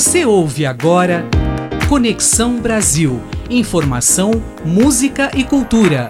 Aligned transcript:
Você 0.00 0.24
ouve 0.24 0.64
agora 0.64 1.28
Conexão 1.86 2.58
Brasil. 2.58 3.20
Informação, 3.50 4.30
música 4.64 5.30
e 5.34 5.44
cultura. 5.44 6.08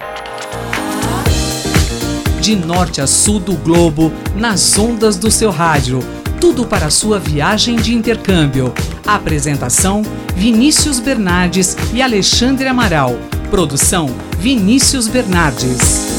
De 2.40 2.54
norte 2.54 3.00
a 3.00 3.06
sul 3.08 3.40
do 3.40 3.54
globo, 3.54 4.12
nas 4.37 4.79
ondas 4.79 5.16
do 5.16 5.29
seu 5.29 5.50
rádio. 5.50 5.98
Tudo 6.40 6.64
para 6.64 6.88
sua 6.88 7.18
viagem 7.18 7.74
de 7.74 7.93
intercâmbio. 7.93 8.72
Apresentação: 9.04 10.02
Vinícius 10.36 11.00
Bernardes 11.00 11.77
e 11.93 12.00
Alexandre 12.00 12.68
Amaral. 12.68 13.18
Produção: 13.50 14.09
Vinícius 14.38 15.09
Bernardes. 15.09 16.09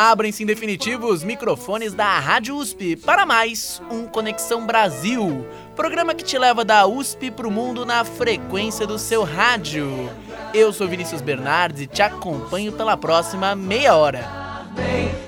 Abrem-se 0.00 0.44
em 0.44 0.46
definitivo 0.46 1.08
os 1.08 1.24
microfones 1.24 1.92
da 1.92 2.20
Rádio 2.20 2.54
USP 2.54 2.94
para 2.94 3.26
mais 3.26 3.82
um 3.90 4.06
Conexão 4.06 4.64
Brasil, 4.64 5.44
programa 5.74 6.14
que 6.14 6.22
te 6.22 6.38
leva 6.38 6.64
da 6.64 6.86
USP 6.86 7.32
pro 7.32 7.50
mundo 7.50 7.84
na 7.84 8.04
frequência 8.04 8.86
do 8.86 8.96
seu 8.96 9.24
rádio. 9.24 10.08
Eu 10.54 10.72
sou 10.72 10.86
Vinícius 10.86 11.20
Bernardes 11.20 11.80
e 11.82 11.86
te 11.88 12.00
acompanho 12.00 12.70
pela 12.70 12.96
próxima 12.96 13.56
meia 13.56 13.96
hora. 13.96 14.24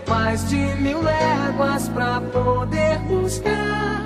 Mais 0.06 0.48
de 0.48 0.54
mil 0.54 1.02
léguas 1.02 1.88
pra 1.88 2.20
poder 2.20 3.00
buscar. 3.08 3.99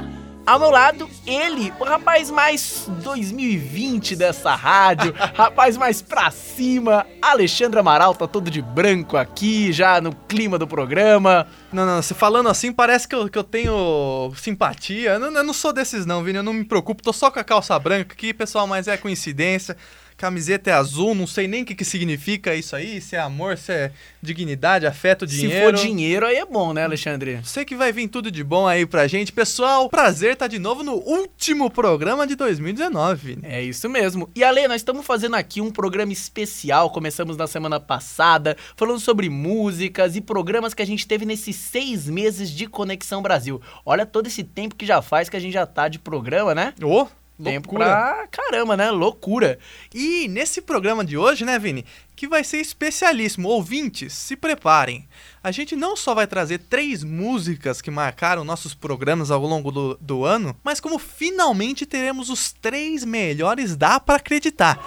Ao 0.47 0.59
meu 0.59 0.71
lado, 0.71 1.09
ele, 1.27 1.73
o 1.81 1.85
rapaz 1.85 2.31
mais 2.31 2.87
2020 3.03 4.15
dessa 4.15 4.55
rádio, 4.55 5.15
rapaz 5.35 5.75
mais 5.79 6.03
pra 6.03 6.31
cima, 6.31 7.07
Alexandre 7.23 7.81
Amaral, 7.81 8.15
tá 8.15 8.27
todo 8.27 8.51
de 8.51 8.61
branco 8.61 9.17
aqui, 9.17 9.73
já 9.73 10.03
no 10.03 10.15
clima 10.15 10.59
do 10.59 10.67
programa. 10.67 11.47
Não, 11.73 11.87
não, 11.87 12.03
você 12.03 12.13
falando 12.13 12.51
assim 12.51 12.75
parece 12.75 13.09
que 13.09 13.15
eu, 13.15 13.27
que 13.31 13.39
eu 13.39 13.45
tenho 13.45 14.31
simpatia. 14.37 15.13
Eu 15.13 15.19
não, 15.21 15.33
eu 15.33 15.45
não 15.45 15.55
sou 15.55 15.73
desses 15.73 16.05
não, 16.05 16.23
Vini, 16.23 16.37
eu 16.37 16.43
não 16.43 16.53
me 16.53 16.65
preocupo. 16.65 17.03
Tô 17.03 17.13
só 17.13 17.31
com 17.31 17.41
a 17.41 17.45
calça 17.45 17.79
branca 17.79 18.13
aqui, 18.13 18.35
pessoal, 18.35 18.67
mas 18.67 18.87
é 18.87 18.99
coincidência. 18.99 19.75
Camiseta 20.17 20.71
é 20.71 20.73
azul, 20.73 21.15
não 21.15 21.27
sei 21.27 21.49
nem 21.49 21.63
o 21.63 21.67
que, 21.67 21.75
que 21.75 21.85
significa 21.85 22.55
isso 22.55 22.77
aí, 22.77 23.01
se 23.01 23.17
é 23.17 23.21
amor, 23.21 23.59
se 23.59 23.73
é 23.73 23.93
dignidade, 24.23 24.87
afeto, 24.87 25.27
dinheiro. 25.27 25.77
Se 25.77 25.83
for 25.83 25.87
dinheiro, 25.87 26.27
aí 26.27 26.37
é 26.37 26.47
bom, 26.47 26.73
né, 26.73 26.85
Alexandre? 26.85 27.41
Sei 27.45 27.65
que 27.65 27.77
vai 27.77 27.93
vir 27.93 28.09
tudo 28.09 28.31
de 28.31 28.45
bom 28.45 28.67
aí 28.67 28.87
pra 28.87 29.07
gente. 29.07 29.33
Pessoal, 29.33 29.89
prazer 29.89 30.35
estar 30.35 30.47
de 30.47 30.59
novo 30.59 30.83
no 30.83 30.95
último 30.95 31.71
programa 31.71 32.27
de 32.27 32.37
2019. 32.37 33.25
Vini. 33.25 33.43
É 33.45 33.63
isso 33.63 33.89
mesmo. 33.89 34.29
E 34.35 34.45
Ale, 34.45 34.69
nós 34.69 34.77
estamos 34.77 35.07
fazendo 35.07 35.35
aqui 35.35 35.61
um 35.61 35.71
programa 35.71 36.13
especial. 36.13 36.91
Começamos 36.91 37.37
na 37.37 37.47
semana 37.47 37.81
passada, 37.81 38.57
falando 38.77 39.01
sobre 39.01 39.29
músicas 39.29 40.15
e 40.15 40.21
programas 40.21 40.75
que 40.75 40.83
a 40.83 40.87
gente 40.87 41.07
teve 41.07 41.25
nesses 41.25 41.57
seis 41.57 42.07
meses 42.09 42.51
de 42.51 42.67
Conexão 42.67 43.23
Brasil. 43.23 43.61
Olha 43.85 44.05
todo 44.05 44.27
esse 44.27 44.45
tempo 44.45 44.75
que 44.75 44.87
já 44.87 45.01
faz 45.01 45.29
que 45.29 45.37
a 45.37 45.41
gente 45.41 45.55
já 45.55 45.67
tá 45.67 45.89
de 45.89 45.99
programa, 45.99 46.55
né? 46.55 46.75
Ô, 46.83 47.07
Tempo 47.43 47.71
loucura. 47.71 47.85
pra 47.85 48.27
caramba, 48.29 48.77
né? 48.77 48.91
Loucura. 48.91 49.59
E 49.93 50.29
nesse 50.29 50.63
programa 50.63 51.05
de 51.05 51.19
hoje, 51.19 51.45
né, 51.45 51.59
Vini, 51.59 51.85
que 52.15 52.29
vai 52.29 52.45
ser 52.45 52.59
especialíssimo. 52.59 53.49
Ouvintes, 53.49 54.13
se 54.13 54.37
preparem. 54.37 55.09
A 55.43 55.51
gente 55.51 55.75
não 55.75 55.97
só 55.97 56.15
vai 56.15 56.29
trazer 56.29 56.59
três 56.59 57.03
músicas 57.03 57.83
que 57.83 57.91
marcaram 57.91 58.45
nossos 58.45 58.73
programas 58.73 59.33
ao 59.33 59.43
longo 59.43 59.73
do, 59.73 59.99
do 60.01 60.25
ano, 60.25 60.57
mas 60.63 60.79
como 60.79 60.99
finalmente 60.99 61.85
teremos 61.85 62.31
os 62.31 62.53
três 62.53 63.05
melhores 63.05 63.75
dá 63.77 63.99
pra 63.99 64.17
acreditar. 64.17 64.79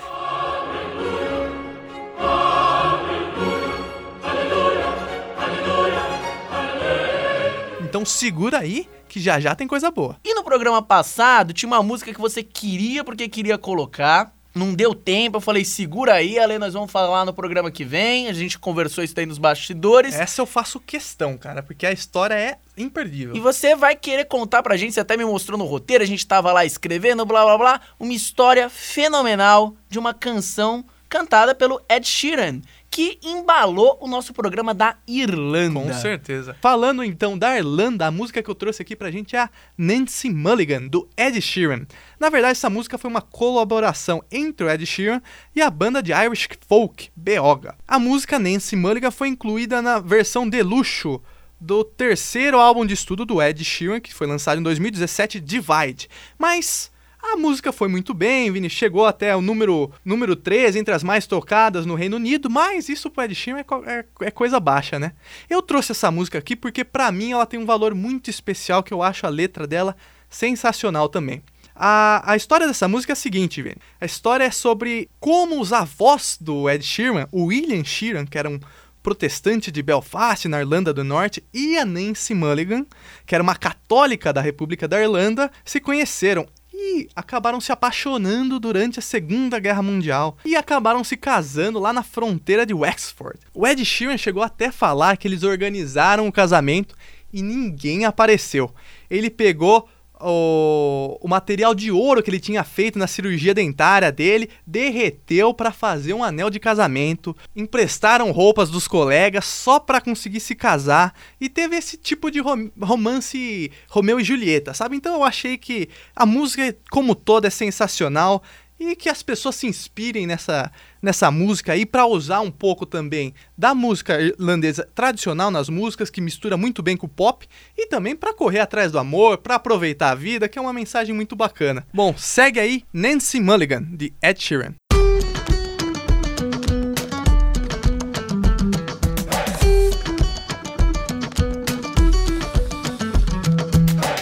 Então 7.81 8.05
segura 8.05 8.59
aí 8.59 8.87
que 9.07 9.19
já 9.19 9.39
já 9.39 9.55
tem 9.55 9.67
coisa 9.67 9.89
boa. 9.89 10.17
E 10.23 10.33
no 10.33 10.43
programa 10.43 10.81
passado, 10.81 11.53
tinha 11.53 11.67
uma 11.67 11.81
música 11.81 12.13
que 12.13 12.19
você 12.19 12.43
queria 12.43 13.03
porque 13.03 13.27
queria 13.27 13.57
colocar. 13.57 14.33
Não 14.55 14.73
deu 14.73 14.95
tempo, 14.95 15.37
eu 15.37 15.41
falei, 15.41 15.63
segura 15.63 16.13
aí, 16.15 16.39
Ale, 16.39 16.57
nós 16.57 16.73
vamos 16.73 16.91
falar 16.91 17.23
no 17.25 17.33
programa 17.33 17.69
que 17.69 17.85
vem. 17.85 18.27
A 18.27 18.33
gente 18.33 18.57
conversou 18.57 19.03
isso 19.03 19.13
daí 19.13 19.25
nos 19.25 19.37
bastidores. 19.37 20.15
Essa 20.15 20.41
eu 20.41 20.47
faço 20.47 20.79
questão, 20.79 21.37
cara, 21.37 21.61
porque 21.61 21.85
a 21.85 21.91
história 21.91 22.33
é 22.33 22.57
imperdível. 22.75 23.35
E 23.35 23.39
você 23.39 23.75
vai 23.75 23.95
querer 23.95 24.25
contar 24.25 24.63
pra 24.63 24.75
gente, 24.75 24.93
você 24.93 24.99
até 24.99 25.15
me 25.15 25.23
mostrou 25.23 25.59
no 25.59 25.65
roteiro, 25.65 26.03
a 26.03 26.07
gente 26.07 26.25
tava 26.25 26.51
lá 26.51 26.65
escrevendo, 26.65 27.23
blá 27.23 27.43
blá 27.43 27.57
blá, 27.57 27.81
uma 27.99 28.13
história 28.13 28.67
fenomenal 28.67 29.75
de 29.87 29.99
uma 29.99 30.13
canção 30.13 30.83
cantada 31.09 31.55
pelo 31.55 31.81
Ed 31.89 32.07
Sheeran, 32.07 32.61
que 32.89 33.19
embalou 33.23 33.97
o 34.01 34.07
nosso 34.07 34.33
programa 34.33 34.73
da 34.73 34.97
Irlanda. 35.07 35.79
Com 35.79 35.93
certeza. 35.93 36.55
Falando 36.61 37.03
então 37.03 37.37
da 37.37 37.57
Irlanda, 37.57 38.07
a 38.07 38.11
música 38.11 38.41
que 38.41 38.49
eu 38.49 38.55
trouxe 38.55 38.81
aqui 38.81 38.95
pra 38.95 39.11
gente 39.11 39.35
é 39.35 39.39
a 39.39 39.49
Nancy 39.77 40.29
Mulligan, 40.29 40.87
do 40.87 41.07
Ed 41.15 41.39
Sheeran. 41.41 41.85
Na 42.19 42.29
verdade, 42.29 42.53
essa 42.53 42.69
música 42.69 42.97
foi 42.97 43.09
uma 43.09 43.21
colaboração 43.21 44.23
entre 44.31 44.65
o 44.65 44.69
Ed 44.69 44.85
Sheeran 44.85 45.21
e 45.55 45.61
a 45.61 45.69
banda 45.69 46.01
de 46.01 46.11
Irish 46.11 46.47
folk, 46.67 47.09
Beoga. 47.15 47.75
A 47.87 47.99
música 47.99 48.39
Nancy 48.39 48.75
Mulligan 48.75 49.11
foi 49.11 49.27
incluída 49.27 49.81
na 49.81 49.99
versão 49.99 50.49
de 50.49 50.61
luxo 50.63 51.21
do 51.59 51.83
terceiro 51.83 52.59
álbum 52.59 52.85
de 52.85 52.93
estudo 52.93 53.25
do 53.25 53.41
Ed 53.41 53.63
Sheeran, 53.63 53.99
que 53.99 54.13
foi 54.13 54.27
lançado 54.27 54.59
em 54.59 54.63
2017, 54.63 55.39
Divide. 55.39 56.07
Mas 56.37 56.91
a 57.33 57.37
música 57.37 57.71
foi 57.71 57.87
muito 57.87 58.13
bem, 58.13 58.51
Vini, 58.51 58.69
chegou 58.69 59.05
até 59.05 59.35
o 59.35 59.41
número, 59.41 59.91
número 60.03 60.35
13 60.35 60.79
entre 60.79 60.93
as 60.93 61.03
mais 61.03 61.27
tocadas 61.27 61.85
no 61.85 61.95
Reino 61.95 62.15
Unido, 62.17 62.49
mas 62.49 62.89
isso 62.89 63.09
pro 63.09 63.23
Ed 63.23 63.33
Sheeran 63.35 63.59
é, 63.59 63.91
é- 63.91 64.05
é 64.21 64.31
coisa 64.31 64.59
baixa, 64.59 64.97
né? 64.99 65.13
Eu 65.49 65.61
trouxe 65.61 65.91
essa 65.91 66.09
música 66.11 66.37
aqui 66.37 66.55
porque 66.55 66.83
pra 66.83 67.11
mim 67.11 67.31
ela 67.31 67.45
tem 67.45 67.59
um 67.59 67.65
valor 67.65 67.93
muito 67.93 68.29
especial 68.29 68.81
que 68.83 68.93
eu 68.93 69.01
acho 69.03 69.25
a 69.25 69.29
letra 69.29 69.65
dela 69.67 69.95
sensacional 70.29 71.09
também. 71.09 71.41
A, 71.75 72.31
a 72.31 72.35
história 72.35 72.65
dessa 72.65 72.87
música 72.87 73.11
é 73.11 73.15
a 73.15 73.15
seguinte, 73.15 73.61
Vini. 73.61 73.77
A 74.01 74.05
história 74.05 74.43
é 74.45 74.51
sobre 74.51 75.09
como 75.19 75.61
os 75.61 75.71
avós 75.71 76.37
do 76.41 76.69
Ed 76.69 76.83
Sheeran, 76.83 77.27
o 77.31 77.45
William 77.45 77.83
Sheeran, 77.83 78.25
que 78.25 78.37
era 78.37 78.49
um 78.49 78.59
protestante 79.03 79.71
de 79.71 79.81
Belfast, 79.81 80.47
na 80.47 80.59
Irlanda 80.59 80.91
do 80.93 81.03
Norte, 81.03 81.41
e 81.53 81.77
a 81.77 81.85
Nancy 81.85 82.33
Mulligan, 82.33 82.85
que 83.25 83.33
era 83.35 83.43
uma 83.43 83.55
católica 83.55 84.33
da 84.33 84.41
República 84.41 84.87
da 84.87 84.99
Irlanda, 84.99 85.49
se 85.63 85.79
conheceram 85.79 86.45
e 86.79 87.09
acabaram 87.15 87.59
se 87.59 87.71
apaixonando 87.71 88.59
durante 88.59 88.99
a 88.99 89.01
Segunda 89.01 89.57
Guerra 89.59 89.81
Mundial 89.81 90.37
e 90.45 90.55
acabaram 90.55 91.03
se 91.03 91.17
casando 91.17 91.79
lá 91.79 91.91
na 91.91 92.03
fronteira 92.03 92.65
de 92.67 92.73
Wexford. 92.73 93.39
O 93.51 93.65
Ed 93.65 93.83
Sheeran 93.83 94.17
chegou 94.17 94.43
até 94.43 94.71
falar 94.71 95.17
que 95.17 95.27
eles 95.27 95.41
organizaram 95.41 96.27
o 96.27 96.31
casamento 96.31 96.95
e 97.33 97.41
ninguém 97.41 98.05
apareceu. 98.05 98.71
Ele 99.09 99.29
pegou 99.29 99.89
o, 100.21 101.17
o 101.21 101.27
material 101.27 101.73
de 101.75 101.91
ouro 101.91 102.21
que 102.23 102.29
ele 102.29 102.39
tinha 102.39 102.63
feito 102.63 102.97
na 102.97 103.07
cirurgia 103.07 103.53
dentária 103.53 104.11
dele, 104.11 104.49
derreteu 104.65 105.53
para 105.53 105.71
fazer 105.71 106.13
um 106.13 106.23
anel 106.23 106.49
de 106.49 106.59
casamento, 106.59 107.35
emprestaram 107.55 108.31
roupas 108.31 108.69
dos 108.69 108.87
colegas 108.87 109.45
só 109.45 109.79
para 109.79 110.01
conseguir 110.01 110.39
se 110.39 110.55
casar. 110.55 111.13
E 111.39 111.49
teve 111.49 111.75
esse 111.75 111.97
tipo 111.97 112.31
de 112.31 112.39
rom- 112.39 112.69
romance 112.81 113.71
Romeu 113.89 114.19
e 114.19 114.23
Julieta, 114.23 114.73
sabe? 114.73 114.95
Então 114.95 115.15
eu 115.15 115.23
achei 115.23 115.57
que 115.57 115.89
a 116.15 116.25
música 116.25 116.75
como 116.89 117.15
toda 117.15 117.47
é 117.47 117.51
sensacional 117.51 118.43
e 118.79 118.95
que 118.95 119.09
as 119.09 119.23
pessoas 119.23 119.55
se 119.55 119.67
inspirem 119.67 120.27
nessa, 120.27 120.71
nessa 121.01 121.31
música 121.31 121.73
aí 121.73 121.85
para 121.85 122.05
usar 122.05 122.41
um 122.41 122.51
pouco 122.51 122.85
também 122.85 123.33
da 123.57 123.73
música 123.73 124.21
irlandesa 124.21 124.87
tradicional 124.93 125.49
nas 125.49 125.69
músicas 125.69 126.09
que 126.09 126.21
mistura 126.21 126.57
muito 126.57 126.83
bem 126.83 126.95
com 126.95 127.05
o 127.05 127.09
pop 127.09 127.47
e 127.77 127.87
também 127.87 128.15
para 128.15 128.33
correr 128.33 128.59
atrás 128.59 128.91
do 128.91 128.99
amor, 128.99 129.39
para 129.39 129.55
aproveitar 129.55 130.11
a 130.11 130.15
vida, 130.15 130.47
que 130.47 130.59
é 130.59 130.61
uma 130.61 130.73
mensagem 130.73 131.13
muito 131.13 131.35
bacana. 131.35 131.85
Bom, 131.93 132.13
segue 132.17 132.59
aí 132.59 132.83
Nancy 132.93 133.39
Mulligan 133.39 133.83
de 133.91 134.13
Ed 134.21 134.41
Sheeran. 134.41 134.75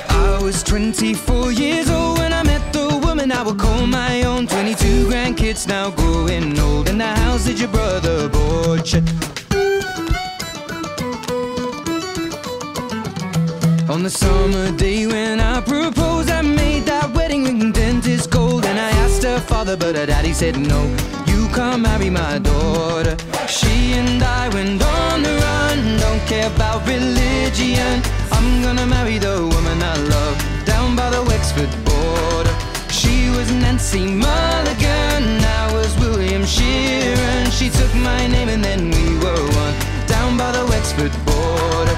I 0.10 0.44
was 0.44 0.64
24 0.64 1.52
years 1.52 1.75
now 5.68 5.90
growing 5.90 6.60
old 6.60 6.90
and 6.90 7.00
the 7.00 7.06
house 7.06 7.46
that 7.46 7.58
your 7.58 7.70
brother 7.70 8.30
bought 8.30 8.94
you. 8.94 9.02
On 13.90 14.04
the 14.04 14.10
summer 14.10 14.72
day 14.78 15.08
when 15.08 15.40
I 15.40 15.62
proposed, 15.62 16.30
I 16.30 16.42
made 16.42 16.84
that 16.84 17.14
wedding 17.14 17.44
ring 17.46 17.72
dentist 17.72 18.30
gold. 18.30 18.66
And 18.66 18.78
I 18.80 18.90
asked 19.04 19.24
her 19.24 19.40
father, 19.40 19.78
but 19.78 19.96
her 19.96 20.06
daddy 20.06 20.34
said, 20.34 20.58
No, 20.58 20.82
you 21.26 21.48
can't 21.56 21.82
marry 21.82 22.10
my 22.10 22.40
daughter. 22.40 23.16
She 23.48 23.94
and 23.94 24.22
I 24.22 24.50
went 24.50 24.82
on 24.82 25.24
the 25.24 25.36
run, 25.46 26.00
don't 26.00 26.24
care 26.28 26.48
about 26.48 26.86
religion. 26.88 28.02
I'm 28.32 28.62
gonna 28.62 28.86
marry 28.86 29.18
the 29.18 29.48
woman 29.54 29.82
I 29.82 29.96
love 29.98 30.66
down 30.66 30.96
by 30.96 31.10
the 31.10 31.24
Wexford 31.24 31.72
border. 31.86 32.56
She 32.92 33.30
was 33.30 33.50
Nancy 33.52 34.06
Mulligan. 34.06 35.55
Sheeran. 36.46 37.52
She 37.52 37.70
took 37.70 37.94
my 37.96 38.28
name 38.28 38.50
and 38.50 38.64
then 38.64 38.92
we 38.92 39.18
were 39.18 39.46
one 39.64 39.74
down 40.06 40.38
by 40.38 40.52
the 40.52 40.64
Wexford 40.68 41.12
border. 41.26 41.98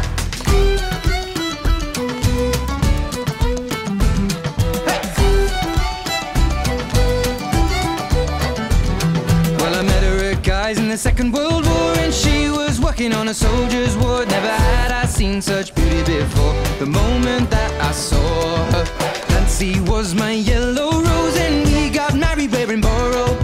Well, 9.57 9.75
I 9.75 9.81
met 9.83 10.03
her 10.03 10.31
at 10.31 10.43
guys 10.43 10.77
in 10.77 10.87
the 10.87 10.97
Second 10.97 11.33
World 11.33 11.65
War, 11.65 11.93
and 11.97 12.13
she 12.13 12.49
was 12.49 12.79
working 12.79 13.13
on 13.13 13.27
a 13.27 13.33
soldier's 13.33 13.97
ward. 13.97 14.29
Never 14.29 14.47
had 14.47 14.91
I 14.91 15.05
seen 15.05 15.41
such 15.41 15.75
beauty 15.75 16.03
before. 16.03 16.53
The 16.79 16.85
moment 16.85 17.49
that 17.49 17.71
I 17.81 17.91
saw 17.91 18.63
her, 18.71 18.85
Nancy 19.29 19.81
was 19.81 20.15
my 20.15 20.31
yellow 20.31 21.01
rose, 21.01 21.37
and 21.37 21.65
we 21.65 21.89
got 21.89 22.15
married 22.15 22.53
wearing 22.53 22.79
borrowed 22.79 23.36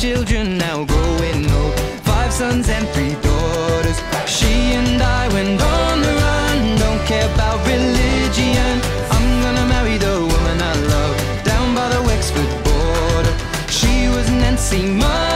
children 0.00 0.56
now 0.56 0.84
growing 0.84 1.50
old, 1.50 1.74
five 2.06 2.32
sons 2.32 2.68
and 2.68 2.86
three 2.90 3.14
daughters. 3.20 3.98
She 4.26 4.52
and 4.78 5.02
I 5.02 5.26
went 5.34 5.60
on 5.60 6.02
the 6.02 6.14
run, 6.22 6.78
don't 6.78 7.04
care 7.04 7.28
about 7.34 7.58
religion. 7.66 8.80
I'm 9.10 9.42
gonna 9.42 9.66
marry 9.66 9.98
the 9.98 10.20
woman 10.32 10.62
I 10.62 10.74
love 10.94 11.16
down 11.44 11.74
by 11.74 11.88
the 11.88 12.02
Wexford 12.02 12.52
border. 12.62 13.34
She 13.68 14.06
was 14.14 14.30
Nancy 14.30 14.82
Mulligan, 14.86 15.27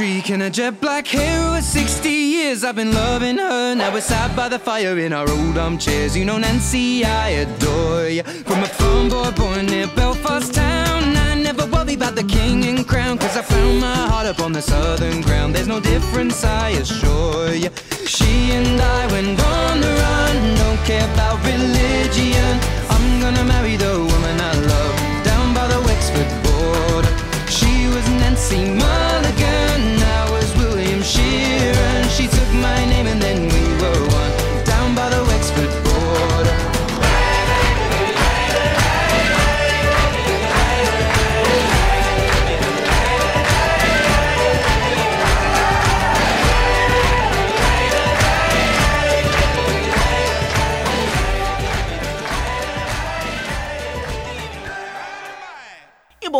streak 0.00 0.30
and 0.30 0.42
a 0.44 0.48
jet 0.48 0.80
black 0.80 1.06
hair 1.06 1.46
over 1.46 1.60
60 1.60 2.08
years. 2.08 2.64
I've 2.64 2.74
been 2.74 2.90
loving 2.90 3.36
her. 3.36 3.74
Now 3.74 3.92
we're 3.92 4.00
sat 4.00 4.34
by 4.34 4.48
the 4.48 4.58
fire 4.58 4.98
in 4.98 5.12
our 5.12 5.28
old 5.28 5.58
armchairs. 5.58 6.16
You 6.16 6.24
know 6.24 6.38
Nancy, 6.38 7.04
I 7.04 7.28
adore 7.44 8.08
you 8.08 8.22
From 8.22 8.62
a 8.62 8.70
farm 8.78 9.10
boy 9.10 9.30
born 9.32 9.66
near 9.66 9.88
Belfast 9.88 10.54
town. 10.54 11.02
I 11.28 11.34
never 11.34 11.66
worry 11.66 11.92
about 11.92 12.14
the 12.14 12.24
king 12.24 12.64
and 12.64 12.88
crown 12.88 13.18
Cause 13.18 13.36
I 13.36 13.42
found 13.42 13.82
my 13.82 14.00
heart 14.10 14.26
up 14.26 14.40
on 14.40 14.52
the 14.52 14.62
southern 14.62 15.20
ground. 15.20 15.54
There's 15.54 15.68
no 15.68 15.80
difference, 15.80 16.44
I 16.44 16.70
assure 16.82 17.52
you 17.52 17.70
She 18.06 18.52
and 18.52 18.80
I 18.80 19.06
went 19.12 19.38
on 19.38 19.80
the 19.82 19.92
run. 20.04 20.36
Don't 20.62 20.80
care 20.86 21.06
about 21.12 21.36
religion. 21.44 22.52
I'm 22.88 23.20
gonna 23.20 23.44
marry 23.44 23.76
the 23.76 23.98
woman 24.12 24.36
I 24.50 24.54
love 24.72 24.96
Down 25.24 25.52
by 25.52 25.66
the 25.68 25.80
Wexford 25.88 26.30
border. 26.44 27.12
She 27.50 27.86
was 27.94 28.06
Nancy 28.22 28.64
Mulligan, 28.64 29.19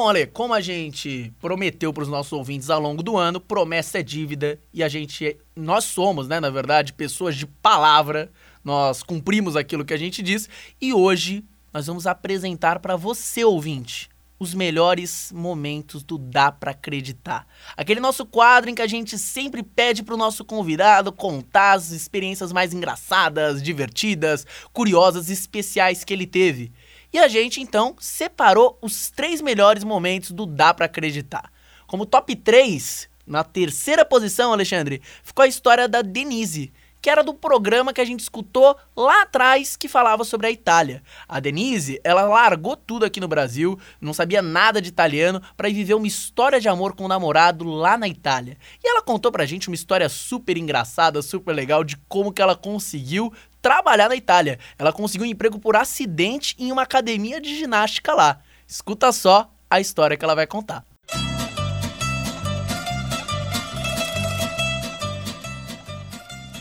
bom, 0.01 0.09
Ale, 0.09 0.27
como 0.27 0.55
a 0.55 0.63
gente 0.63 1.31
prometeu 1.39 1.93
para 1.93 2.03
os 2.03 2.09
nossos 2.09 2.33
ouvintes 2.33 2.71
ao 2.71 2.81
longo 2.81 3.03
do 3.03 3.19
ano, 3.19 3.39
promessa 3.39 3.99
é 3.99 4.03
dívida 4.03 4.59
e 4.73 4.83
a 4.83 4.89
gente, 4.89 5.37
nós 5.55 5.85
somos, 5.85 6.27
né, 6.27 6.41
na 6.41 6.49
verdade, 6.49 6.95
pessoas 6.95 7.37
de 7.37 7.47
palavra, 7.47 8.33
nós 8.65 9.03
cumprimos 9.03 9.57
aquilo 9.57 9.85
que 9.85 9.93
a 9.93 9.99
gente 9.99 10.23
diz 10.23 10.49
e 10.81 10.95
hoje 10.95 11.45
nós 11.71 11.87
vamos 11.87 12.07
apresentar 12.07 12.79
para 12.79 12.97
você, 12.97 13.45
ouvinte, 13.45 14.09
os 14.39 14.55
melhores 14.55 15.31
momentos 15.35 16.03
do 16.03 16.17
Dá 16.17 16.51
Pra 16.51 16.71
Acreditar. 16.71 17.47
Aquele 17.77 18.01
nosso 18.01 18.25
quadro 18.25 18.71
em 18.71 18.75
que 18.75 18.81
a 18.81 18.87
gente 18.87 19.19
sempre 19.19 19.63
pede 19.63 20.03
pro 20.03 20.17
nosso 20.17 20.47
convidado 20.47 21.13
contar 21.13 21.75
as 21.75 21.91
experiências 21.91 22.51
mais 22.55 22.73
engraçadas, 22.73 23.63
divertidas, 23.63 24.47
curiosas 24.73 25.29
e 25.29 25.35
especiais 25.35 26.05
que 26.05 26.15
ele 26.15 26.27
teve. 26.27 26.73
E 27.13 27.19
a 27.19 27.27
gente 27.29 27.61
então 27.61 27.97
separou 27.99 28.79
os 28.81 29.11
três 29.11 29.41
melhores 29.41 29.83
momentos 29.83 30.31
do 30.31 30.47
Dá 30.47 30.73
Pra 30.73 30.87
Acreditar. 30.87 31.51
Como 31.87 32.07
top 32.07 32.37
3, 32.37 33.09
na 33.27 33.43
terceira 33.43 34.05
posição, 34.05 34.53
Alexandre, 34.53 35.03
ficou 35.23 35.43
a 35.43 35.49
história 35.49 35.89
da 35.89 36.03
Denise, 36.03 36.73
que 37.01 37.11
era 37.11 37.23
do 37.23 37.35
programa 37.35 37.93
que 37.93 38.01
a 38.01 38.05
gente 38.05 38.21
escutou 38.21 38.77
lá 38.97 39.23
atrás 39.23 39.77
que 39.77 39.89
falava 39.89 40.25
sobre 40.25 40.47
a 40.47 40.51
Itália. 40.51 41.03
A 41.29 41.41
Denise, 41.41 42.01
ela 42.05 42.23
largou 42.23 42.77
tudo 42.77 43.05
aqui 43.05 43.21
no 43.21 43.29
Brasil, 43.29 43.79
não 44.01 44.13
sabia 44.13 44.43
nada 44.43 44.81
de 44.81 44.89
italiano, 44.89 45.41
para 45.57 45.69
ir 45.69 45.75
viver 45.75 45.95
uma 45.95 46.07
história 46.07 46.61
de 46.61 46.69
amor 46.69 46.95
com 46.95 47.05
o 47.05 47.09
namorado 47.09 47.65
lá 47.65 47.97
na 47.97 48.09
Itália. 48.09 48.57
E 48.83 48.89
ela 48.89 49.03
contou 49.03 49.33
pra 49.33 49.47
gente 49.47 49.69
uma 49.69 49.75
história 49.75 50.09
super 50.09 50.57
engraçada, 50.57 51.23
super 51.23 51.53
legal 51.53 51.85
de 51.85 51.97
como 52.09 52.33
que 52.33 52.43
ela 52.43 52.57
conseguiu 52.57 53.33
trabalhar 53.63 54.09
na 54.09 54.17
Itália. 54.17 54.59
Ela 54.79 54.93
conseguiu 54.93 55.27
um 55.27 55.31
emprego 55.31 55.59
por 55.59 55.77
acidente 55.77 56.55
em 56.59 56.73
uma 56.73 56.83
academia 56.83 57.41
de 57.41 57.57
ginástica 57.57 58.15
lá. 58.15 58.41
Escuta 58.67 59.13
só 59.13 59.51
a 59.69 59.81
história 59.81 60.17
que 60.17 60.25
ela 60.25 60.35
vai 60.35 60.47
contar. 60.47 60.85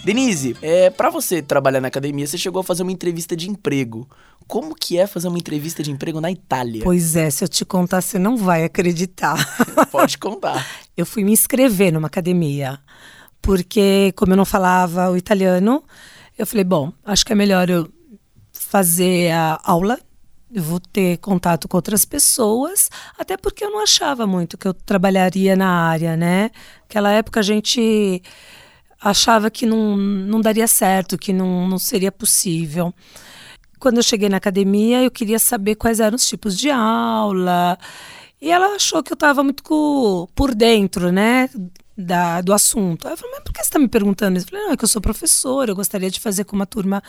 Denise, 0.09 0.57
é, 0.63 0.89
para 0.89 1.11
você 1.11 1.39
trabalhar 1.39 1.79
na 1.79 1.87
academia, 1.87 2.25
você 2.25 2.35
chegou 2.35 2.61
a 2.61 2.63
fazer 2.63 2.81
uma 2.81 2.91
entrevista 2.91 3.35
de 3.35 3.47
emprego. 3.47 4.09
Como 4.47 4.73
que 4.73 4.97
é 4.97 5.05
fazer 5.05 5.27
uma 5.27 5.37
entrevista 5.37 5.83
de 5.83 5.91
emprego 5.91 6.19
na 6.19 6.31
Itália? 6.31 6.81
Pois 6.83 7.15
é, 7.15 7.29
se 7.29 7.43
eu 7.43 7.47
te 7.47 7.63
contar, 7.63 8.01
você 8.01 8.17
não 8.17 8.35
vai 8.35 8.63
acreditar. 8.63 9.37
Pode 9.91 10.17
contar. 10.17 10.65
eu 10.97 11.05
fui 11.05 11.23
me 11.23 11.31
inscrever 11.31 11.93
numa 11.93 12.07
academia, 12.07 12.79
porque 13.39 14.11
como 14.15 14.33
eu 14.33 14.37
não 14.37 14.45
falava 14.45 15.11
o 15.11 15.15
italiano, 15.15 15.83
eu 16.35 16.47
falei, 16.47 16.63
bom, 16.63 16.91
acho 17.05 17.23
que 17.23 17.33
é 17.33 17.35
melhor 17.35 17.69
eu 17.69 17.87
fazer 18.51 19.29
a 19.31 19.59
aula, 19.63 19.99
eu 20.51 20.63
vou 20.63 20.79
ter 20.79 21.17
contato 21.17 21.67
com 21.67 21.77
outras 21.77 22.03
pessoas, 22.03 22.89
até 23.15 23.37
porque 23.37 23.63
eu 23.63 23.69
não 23.69 23.83
achava 23.83 24.25
muito 24.25 24.57
que 24.57 24.67
eu 24.67 24.73
trabalharia 24.73 25.55
na 25.55 25.69
área, 25.69 26.17
né? 26.17 26.49
Naquela 26.81 27.11
época 27.11 27.41
a 27.41 27.43
gente 27.43 28.23
achava 29.01 29.49
que 29.49 29.65
não, 29.65 29.95
não 29.95 30.41
daria 30.41 30.67
certo, 30.67 31.17
que 31.17 31.31
não, 31.31 31.67
não 31.67 31.79
seria 31.79 32.11
possível. 32.11 32.93
Quando 33.79 33.97
eu 33.97 34.03
cheguei 34.03 34.27
na 34.27 34.37
academia, 34.37 35.01
eu 35.01 35.11
queria 35.11 35.39
saber 35.39 35.75
quais 35.75 35.99
eram 35.99 36.15
os 36.15 36.27
tipos 36.27 36.57
de 36.57 36.69
aula. 36.69 37.77
E 38.41 38.51
ela 38.51 38.75
achou 38.75 39.01
que 39.01 39.11
eu 39.11 39.15
estava 39.15 39.43
muito 39.43 40.29
por 40.35 40.53
dentro, 40.53 41.11
né? 41.11 41.49
Da, 41.97 42.41
do 42.41 42.53
assunto. 42.53 43.07
Aí 43.07 43.13
eu 43.13 43.17
falei, 43.17 43.35
mas 43.35 43.43
por 43.43 43.53
que 43.53 43.59
você 43.59 43.65
está 43.65 43.79
me 43.79 43.87
perguntando 43.87 44.37
isso? 44.37 44.47
Eu 44.47 44.51
falei, 44.51 44.65
não, 44.65 44.73
é 44.73 44.77
que 44.77 44.83
eu 44.83 44.87
sou 44.87 45.01
professora, 45.01 45.71
eu 45.71 45.75
gostaria 45.75 46.09
de 46.09 46.19
fazer 46.19 46.45
com 46.45 46.55
uma 46.55 46.65
turma 46.65 47.03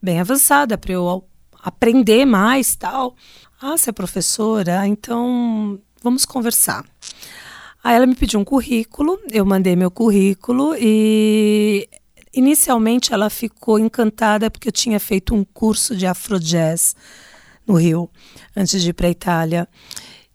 bem 0.00 0.20
avançada 0.20 0.78
para 0.78 0.92
eu 0.92 1.24
aprender 1.62 2.24
mais 2.24 2.76
tal. 2.76 3.16
Ah, 3.60 3.76
você 3.76 3.90
é 3.90 3.92
professora? 3.92 4.86
Então 4.86 5.80
vamos 6.02 6.24
conversar. 6.24 6.84
Aí 7.86 7.94
ela 7.94 8.04
me 8.04 8.16
pediu 8.16 8.40
um 8.40 8.44
currículo, 8.44 9.16
eu 9.30 9.46
mandei 9.46 9.76
meu 9.76 9.92
currículo 9.92 10.74
e 10.76 11.88
inicialmente 12.34 13.14
ela 13.14 13.30
ficou 13.30 13.78
encantada 13.78 14.50
porque 14.50 14.66
eu 14.66 14.72
tinha 14.72 14.98
feito 14.98 15.32
um 15.32 15.44
curso 15.44 15.94
de 15.94 16.04
afrojazz 16.04 16.96
no 17.64 17.74
Rio 17.74 18.10
antes 18.56 18.82
de 18.82 18.90
ir 18.90 18.92
para 18.92 19.06
a 19.06 19.10
Itália. 19.10 19.68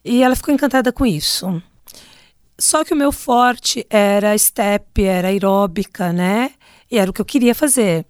E 0.02 0.24
ela 0.24 0.34
ficou 0.34 0.54
encantada 0.54 0.94
com 0.94 1.06
isso. 1.06 1.62
Só 2.58 2.86
que 2.86 2.94
o 2.94 2.98
meu 2.98 3.12
forte 3.12 3.86
era 3.90 4.38
step, 4.38 5.04
era 5.04 5.28
aeróbica, 5.28 6.14
né? 6.14 6.52
E 6.90 6.98
era 6.98 7.12
o 7.12 7.14
que 7.14 7.20
eu 7.20 7.26
queria 7.26 7.54
fazer. 7.54 8.06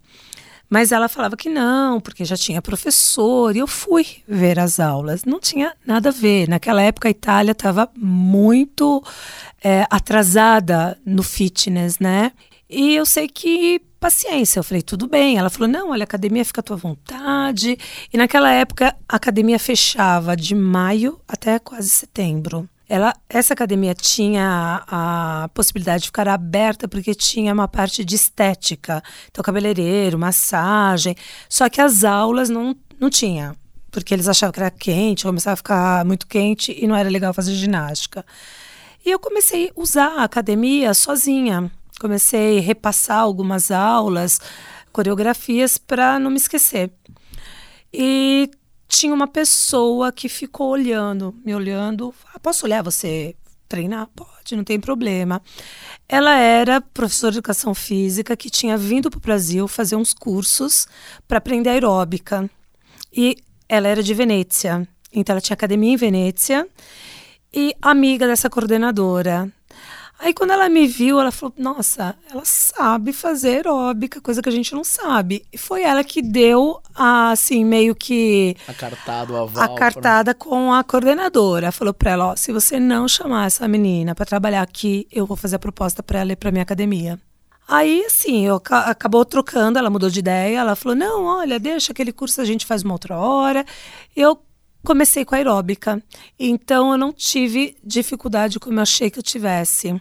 Mas 0.72 0.90
ela 0.90 1.06
falava 1.06 1.36
que 1.36 1.50
não, 1.50 2.00
porque 2.00 2.24
já 2.24 2.34
tinha 2.34 2.62
professor, 2.62 3.54
e 3.54 3.58
eu 3.58 3.66
fui 3.66 4.06
ver 4.26 4.58
as 4.58 4.80
aulas. 4.80 5.22
Não 5.22 5.38
tinha 5.38 5.74
nada 5.86 6.08
a 6.08 6.12
ver. 6.12 6.48
Naquela 6.48 6.80
época 6.80 7.08
a 7.08 7.10
Itália 7.10 7.52
estava 7.52 7.90
muito 7.94 9.04
é, 9.62 9.86
atrasada 9.90 10.98
no 11.04 11.22
fitness, 11.22 11.98
né? 11.98 12.32
E 12.70 12.94
eu 12.94 13.04
sei 13.04 13.28
que 13.28 13.82
paciência. 14.00 14.60
Eu 14.60 14.64
falei, 14.64 14.80
tudo 14.80 15.06
bem. 15.06 15.36
Ela 15.36 15.50
falou, 15.50 15.68
não, 15.68 15.90
olha, 15.90 16.04
academia 16.04 16.42
fica 16.42 16.62
à 16.62 16.64
tua 16.64 16.76
vontade. 16.78 17.76
E 18.10 18.16
naquela 18.16 18.50
época 18.50 18.96
a 19.06 19.16
academia 19.16 19.58
fechava 19.58 20.34
de 20.34 20.54
maio 20.54 21.20
até 21.28 21.58
quase 21.58 21.90
setembro. 21.90 22.66
Ela, 22.88 23.14
essa 23.28 23.54
academia 23.54 23.94
tinha 23.94 24.84
a, 24.86 25.48
possibilidade 25.54 26.02
de 26.02 26.08
ficar 26.08 26.28
aberta 26.28 26.86
porque 26.86 27.14
tinha 27.14 27.52
uma 27.52 27.68
parte 27.68 28.04
de 28.04 28.14
estética, 28.14 29.02
então 29.30 29.42
cabeleireiro, 29.42 30.18
massagem. 30.18 31.16
Só 31.48 31.68
que 31.68 31.80
as 31.80 32.04
aulas 32.04 32.50
não, 32.50 32.76
não 33.00 33.08
tinha, 33.08 33.56
porque 33.90 34.12
eles 34.12 34.28
achavam 34.28 34.52
que 34.52 34.60
era 34.60 34.70
quente, 34.70 35.24
começava 35.24 35.54
a 35.54 35.56
ficar 35.56 36.04
muito 36.04 36.26
quente 36.26 36.76
e 36.78 36.86
não 36.86 36.96
era 36.96 37.08
legal 37.08 37.32
fazer 37.32 37.54
ginástica. 37.54 38.24
E 39.04 39.10
eu 39.10 39.18
comecei 39.18 39.68
a 39.68 39.80
usar 39.80 40.18
a 40.18 40.24
academia 40.24 40.94
sozinha. 40.94 41.70
Comecei 42.00 42.58
a 42.58 42.62
repassar 42.62 43.18
algumas 43.18 43.70
aulas, 43.70 44.40
coreografias 44.92 45.78
para 45.78 46.18
não 46.18 46.30
me 46.30 46.36
esquecer. 46.36 46.92
E 47.92 48.50
tinha 48.92 49.14
uma 49.14 49.26
pessoa 49.26 50.12
que 50.12 50.28
ficou 50.28 50.68
olhando, 50.68 51.34
me 51.42 51.54
olhando. 51.54 52.14
Ah, 52.32 52.38
posso 52.38 52.66
olhar 52.66 52.82
você 52.82 53.34
treinar? 53.66 54.06
Pode, 54.14 54.54
não 54.54 54.62
tem 54.62 54.78
problema. 54.78 55.40
Ela 56.06 56.36
era 56.36 56.78
professora 56.78 57.32
de 57.32 57.38
educação 57.38 57.74
física 57.74 58.36
que 58.36 58.50
tinha 58.50 58.76
vindo 58.76 59.08
para 59.08 59.16
o 59.16 59.20
Brasil 59.20 59.66
fazer 59.66 59.96
uns 59.96 60.12
cursos 60.12 60.86
para 61.26 61.38
aprender 61.38 61.70
aeróbica. 61.70 62.48
E 63.10 63.38
ela 63.66 63.88
era 63.88 64.02
de 64.02 64.12
Venezia. 64.12 64.86
Então 65.10 65.32
ela 65.32 65.40
tinha 65.40 65.54
academia 65.54 65.94
em 65.94 65.96
Venezia 65.96 66.68
e 67.52 67.74
amiga 67.80 68.26
dessa 68.26 68.50
coordenadora. 68.50 69.50
Aí 70.24 70.32
quando 70.32 70.52
ela 70.52 70.68
me 70.68 70.86
viu, 70.86 71.18
ela 71.20 71.32
falou: 71.32 71.52
"Nossa, 71.58 72.14
ela 72.30 72.42
sabe 72.44 73.12
fazer 73.12 73.56
aeróbica, 73.56 74.20
coisa 74.20 74.40
que 74.40 74.48
a 74.48 74.52
gente 74.52 74.72
não 74.72 74.84
sabe". 74.84 75.44
E 75.52 75.58
foi 75.58 75.82
ela 75.82 76.04
que 76.04 76.22
deu 76.22 76.80
assim 76.94 77.64
meio 77.64 77.94
que 77.94 78.56
A 78.66 78.72
cartada, 78.74 79.34
a 79.64 79.68
cartada 79.68 80.34
com 80.34 80.72
a 80.72 80.84
coordenadora. 80.84 81.72
Falou 81.72 81.92
para 81.92 82.12
ela: 82.12 82.26
ó, 82.32 82.36
se 82.36 82.52
você 82.52 82.78
não 82.78 83.08
chamar 83.08 83.46
essa 83.48 83.66
menina 83.66 84.14
para 84.14 84.24
trabalhar 84.26 84.62
aqui, 84.62 85.08
eu 85.10 85.26
vou 85.26 85.36
fazer 85.36 85.56
a 85.56 85.58
proposta 85.58 86.02
para 86.04 86.20
ela 86.20 86.32
ir 86.32 86.36
para 86.36 86.52
minha 86.52 86.62
academia. 86.62 87.18
Aí, 87.66 88.04
assim, 88.04 88.46
eu 88.46 88.60
ca- 88.60 88.90
acabou 88.90 89.24
trocando, 89.24 89.78
ela 89.78 89.90
mudou 89.90 90.10
de 90.10 90.20
ideia. 90.20 90.58
Ela 90.60 90.76
falou: 90.76 90.96
não, 90.96 91.24
olha, 91.24 91.58
deixa 91.58 91.92
aquele 91.92 92.12
curso 92.12 92.40
a 92.40 92.44
gente 92.44 92.66
faz 92.66 92.82
uma 92.84 92.94
outra 92.94 93.18
hora. 93.18 93.64
Eu 94.14 94.38
comecei 94.84 95.24
com 95.24 95.34
a 95.34 95.38
aeróbica. 95.38 96.02
Então, 96.38 96.92
eu 96.92 96.98
não 96.98 97.12
tive 97.12 97.76
dificuldade 97.82 98.58
como 98.58 98.78
eu 98.78 98.82
achei 98.82 99.10
que 99.10 99.18
eu 99.18 99.22
tivesse. 99.22 100.00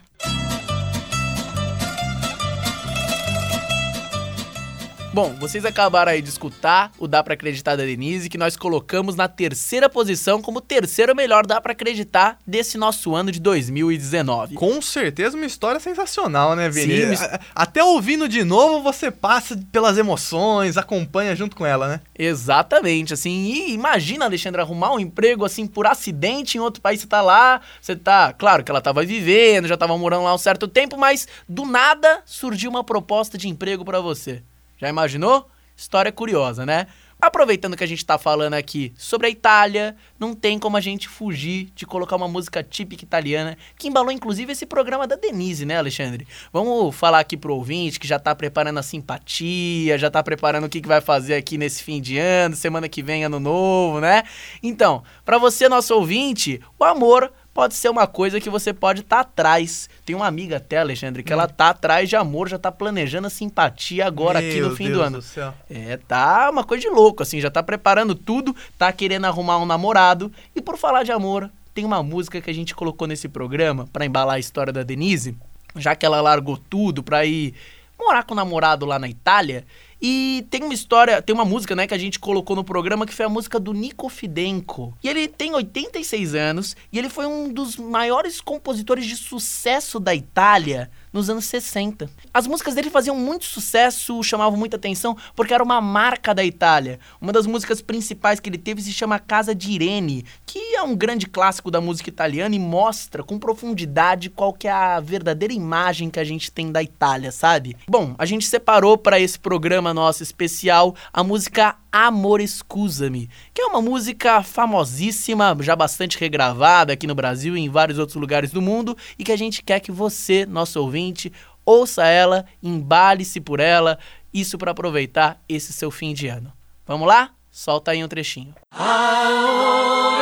Bom, 5.14 5.36
vocês 5.38 5.66
acabaram 5.66 6.10
aí 6.10 6.22
de 6.22 6.30
escutar 6.30 6.90
o 6.98 7.06
Dá 7.06 7.22
Pra 7.22 7.34
Acreditar 7.34 7.76
da 7.76 7.84
Denise, 7.84 8.30
que 8.30 8.38
nós 8.38 8.56
colocamos 8.56 9.14
na 9.14 9.28
terceira 9.28 9.90
posição 9.90 10.42
como 10.42 10.60
o 10.60 10.62
terceiro 10.62 11.14
melhor 11.14 11.46
Dá 11.46 11.60
Pra 11.60 11.74
Acreditar 11.74 12.38
desse 12.48 12.78
nosso 12.78 13.14
ano 13.14 13.30
de 13.30 13.38
2019. 13.42 14.56
Com 14.56 14.82
certeza 14.82 15.36
uma 15.36 15.46
história 15.46 15.82
sensacional, 15.82 16.56
né, 16.56 16.70
Vini? 16.70 17.18
Sim, 17.18 17.26
Até 17.54 17.84
ouvindo 17.84 18.30
de 18.30 18.46
novo, 18.46 18.82
você 18.82 19.12
passa 19.12 19.62
pelas 19.70 19.98
emoções, 19.98 20.78
acompanha 20.78 21.36
junto 21.36 21.58
com 21.58 21.66
ela, 21.66 21.90
né? 21.90 22.02
Exatamente, 22.18 23.14
assim, 23.14 23.52
e 23.52 23.74
imagina, 23.74 24.24
Alexandre, 24.24 24.62
arrumar 24.62 24.94
um 24.94 25.00
emprego 25.00 25.44
assim 25.44 25.68
por 25.68 25.86
acidente 25.88 26.58
em 26.58 26.62
outro 26.62 26.82
país, 26.82 27.02
você 27.02 27.08
tá 27.08 27.22
lá, 27.22 27.60
você 27.82 27.98
tá, 27.98 28.32
claro 28.32 28.64
que 28.64 28.72
ela 28.72 28.80
tava 28.80 29.04
vivendo, 29.04 29.68
já 29.68 29.76
tava 29.76 29.98
morando 29.98 30.24
lá 30.24 30.34
um 30.34 30.38
certo 30.38 30.70
tempo, 30.70 30.98
mas 30.98 31.28
do 31.50 31.66
nada 31.66 32.22
surgiu 32.26 32.70
uma 32.70 32.84
proposta 32.84 33.38
de 33.38 33.50
emprego 33.50 33.84
pra 33.84 34.00
você. 34.00 34.42
Já 34.82 34.90
imaginou? 34.90 35.48
História 35.78 36.12
curiosa, 36.12 36.66
né? 36.66 36.88
Aproveitando 37.22 37.78
que 37.78 37.84
a 37.84 37.88
gente 37.88 38.04
tá 38.04 38.18
falando 38.18 38.56
aqui 38.56 38.92
sobre 38.98 39.28
a 39.28 39.30
Itália, 39.30 39.96
não 40.18 40.34
tem 40.34 40.58
como 40.58 40.76
a 40.76 40.82
gente 40.82 41.08
fugir 41.08 41.72
de 41.76 41.86
colocar 41.86 42.16
uma 42.16 42.28
música 42.28 42.64
típica 42.64 43.04
italiana, 43.04 43.56
que 43.78 43.88
embalou 43.88 44.12
inclusive 44.12 44.52
esse 44.52 44.66
programa 44.66 45.06
da 45.06 45.16
Denise, 45.16 45.64
né, 45.64 45.78
Alexandre? 45.78 46.28
Vamos 46.52 46.96
falar 46.96 47.20
aqui 47.20 47.38
pro 47.38 47.54
ouvinte 47.54 48.00
que 48.00 48.08
já 48.08 48.18
tá 48.18 48.34
preparando 48.34 48.80
a 48.80 48.84
simpatia, 48.84 50.00
já 50.00 50.10
tá 50.10 50.24
preparando 50.24 50.64
o 50.64 50.70
que, 50.70 50.82
que 50.82 50.88
vai 50.88 51.00
fazer 51.00 51.36
aqui 51.36 51.60
nesse 51.60 51.84
fim 51.84 52.02
de 52.02 52.18
ano, 52.18 52.56
semana 52.56 52.90
que 52.90 53.04
vem, 53.04 53.24
ano 53.24 53.40
novo, 53.40 54.00
né? 54.00 54.24
Então, 54.64 55.04
pra 55.24 55.38
você, 55.38 55.70
nosso 55.70 55.94
ouvinte, 55.94 56.60
o 56.80 56.84
amor 56.84 57.32
pode 57.54 57.76
ser 57.76 57.90
uma 57.90 58.08
coisa 58.08 58.40
que 58.40 58.50
você 58.50 58.74
pode 58.74 59.02
estar 59.02 59.22
atrás. 59.22 59.90
Tem 60.06 60.16
uma 60.16 60.28
amiga 60.28 60.58
até, 60.58 60.78
Alexandre, 60.80 61.24
que 61.24 61.34
ela 61.34 61.48
tá 61.48 61.70
atrás 61.70 62.10
de 62.10 62.16
amor, 62.16 62.48
já 62.50 62.58
tá 62.58 62.72
planejando 62.72 63.28
a 63.28 63.30
simpatia 63.30 64.06
agora 64.06 64.40
aqui 64.40 64.60
no 64.60 64.68
Meu 64.68 64.76
fim 64.76 64.86
do 64.88 64.94
Deus 64.96 65.08
ano. 65.08 65.22
céu. 65.22 65.54
É, 65.70 65.98
tá 65.98 66.50
uma 66.50 66.64
coisa 66.64 66.82
de 66.82 66.90
louco, 66.90 67.24
assim, 67.24 67.40
já 67.42 67.52
tá 67.52 67.62
preparando 67.62 68.16
tudo, 68.16 68.56
tá 68.78 68.92
querendo 68.92 69.26
arrumar 69.26 69.58
um 69.58 69.66
namorado. 69.66 70.32
E 70.56 70.62
por 70.62 70.78
falar 70.78 71.04
de 71.04 71.12
amor, 71.12 71.50
tem 71.74 71.86
uma 71.86 72.02
música 72.04 72.42
que 72.42 72.50
a 72.50 72.54
gente 72.54 72.76
colocou 72.76 73.08
nesse 73.08 73.28
programa 73.28 73.88
pra 73.92 74.06
embalar 74.06 74.36
a 74.36 74.40
história 74.40 74.74
da 74.74 74.84
Denise, 74.84 75.36
já 75.76 75.96
que 75.96 76.06
ela 76.06 76.22
largou 76.22 76.58
tudo 76.58 77.04
pra 77.04 77.26
ir 77.26 77.54
morar 78.00 78.24
com 78.24 78.34
o 78.34 78.38
namorado 78.38 78.86
lá 78.86 78.98
na 78.98 79.08
Itália. 79.08 79.66
E 80.02 80.46
tem 80.50 80.64
uma 80.64 80.74
história, 80.74 81.22
tem 81.22 81.34
uma 81.34 81.46
música, 81.46 81.76
né, 81.76 81.86
que 81.86 81.94
a 81.94 81.98
gente 81.98 82.20
colocou 82.20 82.56
no 82.56 82.64
programa 82.64 83.06
que 83.06 83.14
foi 83.14 83.26
a 83.26 83.30
música 83.30 83.60
do 83.60 83.72
Nico 83.72 84.10
Fidenco. 84.10 84.98
E 85.04 85.08
ele 85.08 85.28
tem 85.28 85.54
86 85.54 86.34
anos 86.34 86.76
e 86.92 86.98
ele 86.98 87.10
foi 87.10 87.28
um 87.28 87.54
dos 87.54 87.78
maiores 87.78 88.42
compositores 88.42 89.06
de 89.06 89.16
sucesso 89.16 90.00
da 90.00 90.16
Itália 90.16 90.90
nos 91.12 91.30
anos 91.30 91.46
60. 91.46 92.10
As 92.34 92.48
músicas 92.48 92.76
dele 92.76 92.90
faziam 92.90 93.16
muito 93.16 93.46
sucesso, 93.46 94.22
chamavam 94.24 94.58
muita 94.58 94.78
atenção, 94.78 95.18
porque 95.36 95.54
era 95.54 95.64
uma 95.64 95.82
marca 95.82 96.34
da 96.34 96.44
Itália. 96.44 97.00
Uma 97.20 97.32
das 97.32 97.46
músicas 97.46 97.82
principais 97.82 98.40
que 98.40 98.50
ele 98.50 98.58
teve 98.58 98.82
se 98.82 98.94
chama 98.94 99.20
Casa 99.20 99.54
de 99.54 99.72
Irene, 99.72 100.26
que 100.46 100.76
é 100.76 100.82
um 100.82 100.96
grande 100.96 101.28
clássico 101.28 101.70
da 101.70 101.82
música 101.82 102.10
italiana 102.10 102.56
e 102.56 102.60
mostra 102.60 103.24
com 103.24 103.40
profundidade 103.40 104.30
qual 104.30 104.54
que 104.54 104.68
é 104.68 104.72
a 104.72 105.00
verdadeira 105.00 105.54
imagem 105.54 106.10
que 106.10 106.20
a 106.20 106.24
gente 106.24 106.52
tem 106.52 106.72
da 106.72 106.82
Itália, 106.82 107.32
sabe? 107.32 107.76
Bom, 107.88 108.16
a 108.18 108.26
gente 108.26 108.46
separou 108.46 108.98
para 108.98 109.20
esse 109.20 109.38
programa 109.38 109.94
nosso 109.94 110.24
especial 110.24 110.96
a 111.12 111.24
música 111.24 111.76
Amor 111.92 112.42
Scusami, 112.48 113.30
que 113.54 113.62
é 113.62 113.66
uma 113.66 113.82
música 113.82 114.42
famosíssima, 114.42 115.58
já 115.60 115.76
bastante 115.76 116.18
regravada 116.18 116.94
aqui 116.94 117.06
no 117.06 117.14
Brasil 117.14 117.58
e 117.58 117.60
em 117.60 117.70
vários 117.70 118.00
outros 118.00 118.16
lugares 118.16 118.52
do 118.52 118.62
mundo, 118.62 118.98
e 119.20 119.24
que 119.24 119.32
a 119.32 119.38
gente 119.38 119.62
quer 119.62 119.80
que 119.80 119.92
você, 119.92 120.46
nosso 120.46 120.80
ouvinte, 120.80 121.32
ouça 121.66 122.06
ela, 122.06 122.46
embale-se 122.64 123.42
por 123.42 123.60
ela, 123.60 124.00
isso 124.34 124.58
para 124.58 124.72
aproveitar 124.72 125.42
esse 125.50 125.74
seu 125.74 125.92
fim 125.92 126.14
de 126.14 126.28
ano. 126.28 126.54
Vamos 126.86 127.08
lá? 127.08 127.32
Solta 127.52 127.92
aí 127.92 128.04
um 128.04 128.08
trechinho. 128.08 128.56
Amore, 128.72 130.22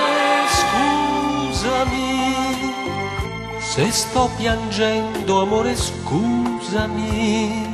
scusami 0.49 2.09
se 3.69 3.91
sto 3.91 4.27
piangendo, 4.35 5.37
amore, 5.37 5.75
scusami. 5.75 7.68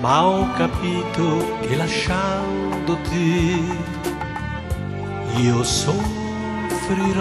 Ma 0.00 0.26
ho 0.26 0.50
capito 0.54 1.58
che 1.60 1.76
lasciandoti 1.76 3.68
io 5.36 5.62
soffrirò. 5.62 7.20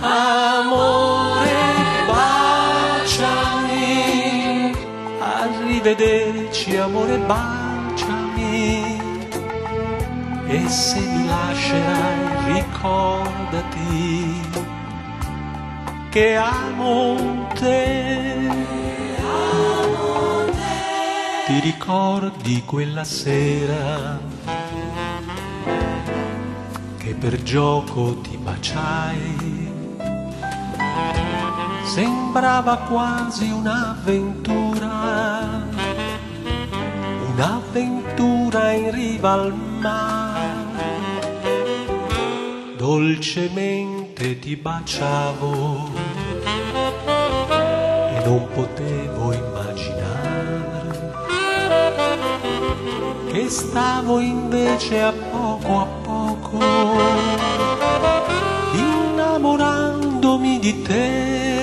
Amore, 0.00 1.52
baciami. 2.06 3.84
Arrivederci, 5.20 6.76
amore, 6.78 7.18
baciami. 7.18 9.00
E 10.48 10.68
se 10.68 10.98
mi 10.98 11.26
lascerai, 11.26 12.54
ricordati 12.54 14.40
che 16.08 16.36
amo 16.36 17.48
te. 17.54 18.75
Ti 21.46 21.60
ricordi 21.60 22.64
quella 22.64 23.04
sera 23.04 24.18
che 26.96 27.14
per 27.14 27.40
gioco 27.44 28.16
ti 28.16 28.36
baciai? 28.36 29.72
Sembrava 31.84 32.78
quasi 32.78 33.48
un'avventura, 33.48 35.68
un'avventura 37.30 38.72
in 38.72 38.90
riva 38.90 39.32
al 39.34 39.54
mare. 39.54 40.98
Dolcemente 42.76 44.40
ti 44.40 44.56
baciavo 44.56 45.90
e 48.16 48.24
non 48.24 48.48
potevo 48.52 48.95
che 53.36 53.50
stavo 53.50 54.18
invece 54.18 55.02
a 55.02 55.12
poco 55.12 55.80
a 55.80 55.86
poco 56.02 56.58
innamorandomi 58.72 60.58
di 60.58 60.82
te. 60.82 61.55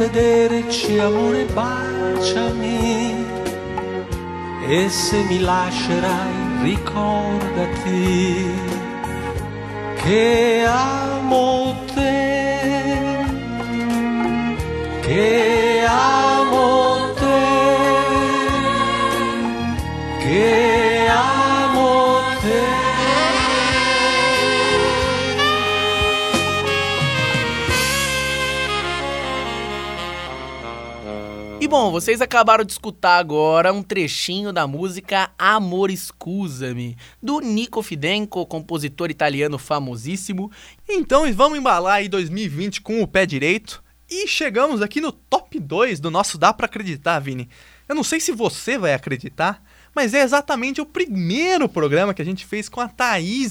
Rivederci 0.00 0.98
amore 0.98 1.44
baciami. 1.52 3.28
E 4.66 4.88
se 4.88 5.22
mi 5.24 5.40
lascerai 5.40 6.62
ricordati 6.62 8.46
che 10.02 10.64
amo 10.66 11.74
te 11.92 13.18
che 15.00 15.59
bom, 31.82 31.90
vocês 31.90 32.20
acabaram 32.20 32.62
de 32.62 32.72
escutar 32.72 33.16
agora 33.16 33.72
um 33.72 33.82
trechinho 33.82 34.52
da 34.52 34.66
música 34.66 35.30
Amor 35.38 35.90
Scusami, 35.90 36.94
do 37.22 37.40
Nico 37.40 37.82
Fidenco, 37.82 38.44
compositor 38.44 39.10
italiano 39.10 39.56
famosíssimo. 39.56 40.52
Então 40.86 41.32
vamos 41.32 41.58
embalar 41.58 41.94
aí 41.94 42.08
2020 42.10 42.82
com 42.82 43.00
o 43.00 43.06
pé 43.06 43.24
direito. 43.24 43.82
E 44.10 44.28
chegamos 44.28 44.82
aqui 44.82 45.00
no 45.00 45.10
top 45.10 45.58
2 45.58 46.00
do 46.00 46.10
nosso 46.10 46.36
Dá 46.36 46.52
Pra 46.52 46.66
Acreditar, 46.66 47.18
Vini. 47.18 47.48
Eu 47.88 47.94
não 47.94 48.04
sei 48.04 48.20
se 48.20 48.30
você 48.30 48.76
vai 48.76 48.92
acreditar, 48.92 49.62
mas 49.94 50.14
é 50.14 50.22
exatamente 50.22 50.80
o 50.80 50.86
primeiro 50.86 51.68
programa 51.68 52.14
que 52.14 52.22
a 52.22 52.24
gente 52.24 52.46
fez 52.46 52.68
com 52.68 52.80
a 52.80 52.88
Thaís, 52.88 53.50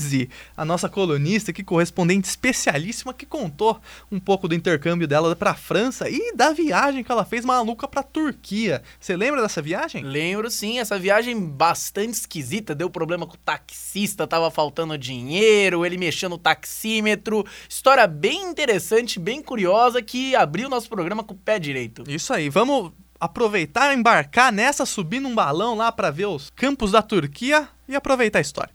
a 0.55 0.63
nossa 0.63 0.87
colunista, 0.87 1.51
que 1.51 1.63
correspondente 1.63 2.27
especialíssima, 2.27 3.13
que 3.13 3.25
contou 3.25 3.79
um 4.11 4.19
pouco 4.19 4.47
do 4.47 4.55
intercâmbio 4.55 5.07
dela 5.07 5.35
pra 5.35 5.53
França 5.53 6.09
e 6.09 6.33
da 6.33 6.53
viagem 6.53 7.03
que 7.03 7.11
ela 7.11 7.25
fez 7.25 7.43
maluca 7.43 7.87
pra 7.87 8.01
Turquia. 8.01 8.81
Você 8.99 9.15
lembra 9.15 9.41
dessa 9.41 9.61
viagem? 9.61 10.03
Lembro 10.03 10.49
sim, 10.49 10.79
essa 10.79 10.97
viagem 10.97 11.37
bastante 11.39 12.13
esquisita, 12.13 12.73
deu 12.73 12.89
problema 12.89 13.27
com 13.27 13.33
o 13.33 13.39
taxista, 13.39 14.25
tava 14.25 14.49
faltando 14.49 14.97
dinheiro, 14.97 15.85
ele 15.85 15.97
mexendo 15.97 16.29
no 16.29 16.37
taxímetro. 16.37 17.45
História 17.67 18.05
bem 18.07 18.43
interessante, 18.49 19.19
bem 19.19 19.41
curiosa, 19.41 20.01
que 20.01 20.35
abriu 20.35 20.69
nosso 20.69 20.87
programa 20.87 21.23
com 21.23 21.33
o 21.33 21.37
pé 21.37 21.57
direito. 21.57 22.03
Isso 22.07 22.31
aí, 22.31 22.49
vamos 22.49 22.91
aproveitar, 23.19 23.93
embarcar 23.93 24.51
nessa, 24.51 24.85
subir 24.85 25.19
num 25.19 25.35
balão 25.35 25.75
lá 25.75 25.91
pra 25.91 26.09
ver 26.11 26.25
os 26.27 26.49
campos 26.49 26.91
da 26.91 27.01
Turquia 27.01 27.67
e 27.87 27.95
aproveitar 27.95 28.39
a 28.39 28.41
história. 28.41 28.71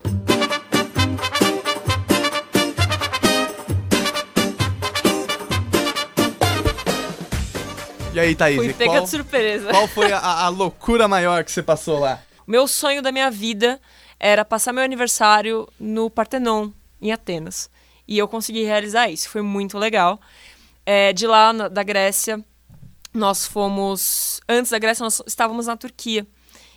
E 8.13 8.21
aí, 8.21 8.35
Thaís, 8.37 8.57
Fui 8.57 8.73
pega 8.73 8.93
qual, 8.93 9.03
de 9.05 9.11
surpresa. 9.11 9.71
qual 9.71 9.89
foi 9.89 10.11
a, 10.13 10.19
a 10.45 10.49
loucura 10.49 11.09
maior 11.09 11.43
que 11.43 11.51
você 11.51 11.63
passou 11.63 11.99
lá? 11.99 12.21
Meu 12.47 12.69
sonho 12.69 13.03
da 13.03 13.11
minha 13.11 13.31
vida 13.31 13.81
era 14.21 14.45
passar 14.45 14.73
meu 14.73 14.85
aniversário 14.85 15.69
no 15.81 16.09
Partenon, 16.09 16.71
em 17.03 17.11
Atenas. 17.13 17.69
E 18.07 18.17
eu 18.19 18.29
consegui 18.29 18.63
realizar 18.65 19.09
isso. 19.09 19.29
Foi 19.29 19.43
muito 19.43 19.77
legal. 19.79 20.21
É, 20.87 21.13
de 21.13 21.27
lá, 21.27 21.53
na- 21.53 21.69
da 21.69 21.83
Grécia, 21.83 22.45
nós 23.15 23.47
fomos. 23.47 24.41
Antes 24.49 24.71
da 24.73 24.79
Grécia, 24.79 25.05
nós 25.05 25.23
estávamos 25.27 25.67
na 25.67 25.77
Turquia. 25.77 26.27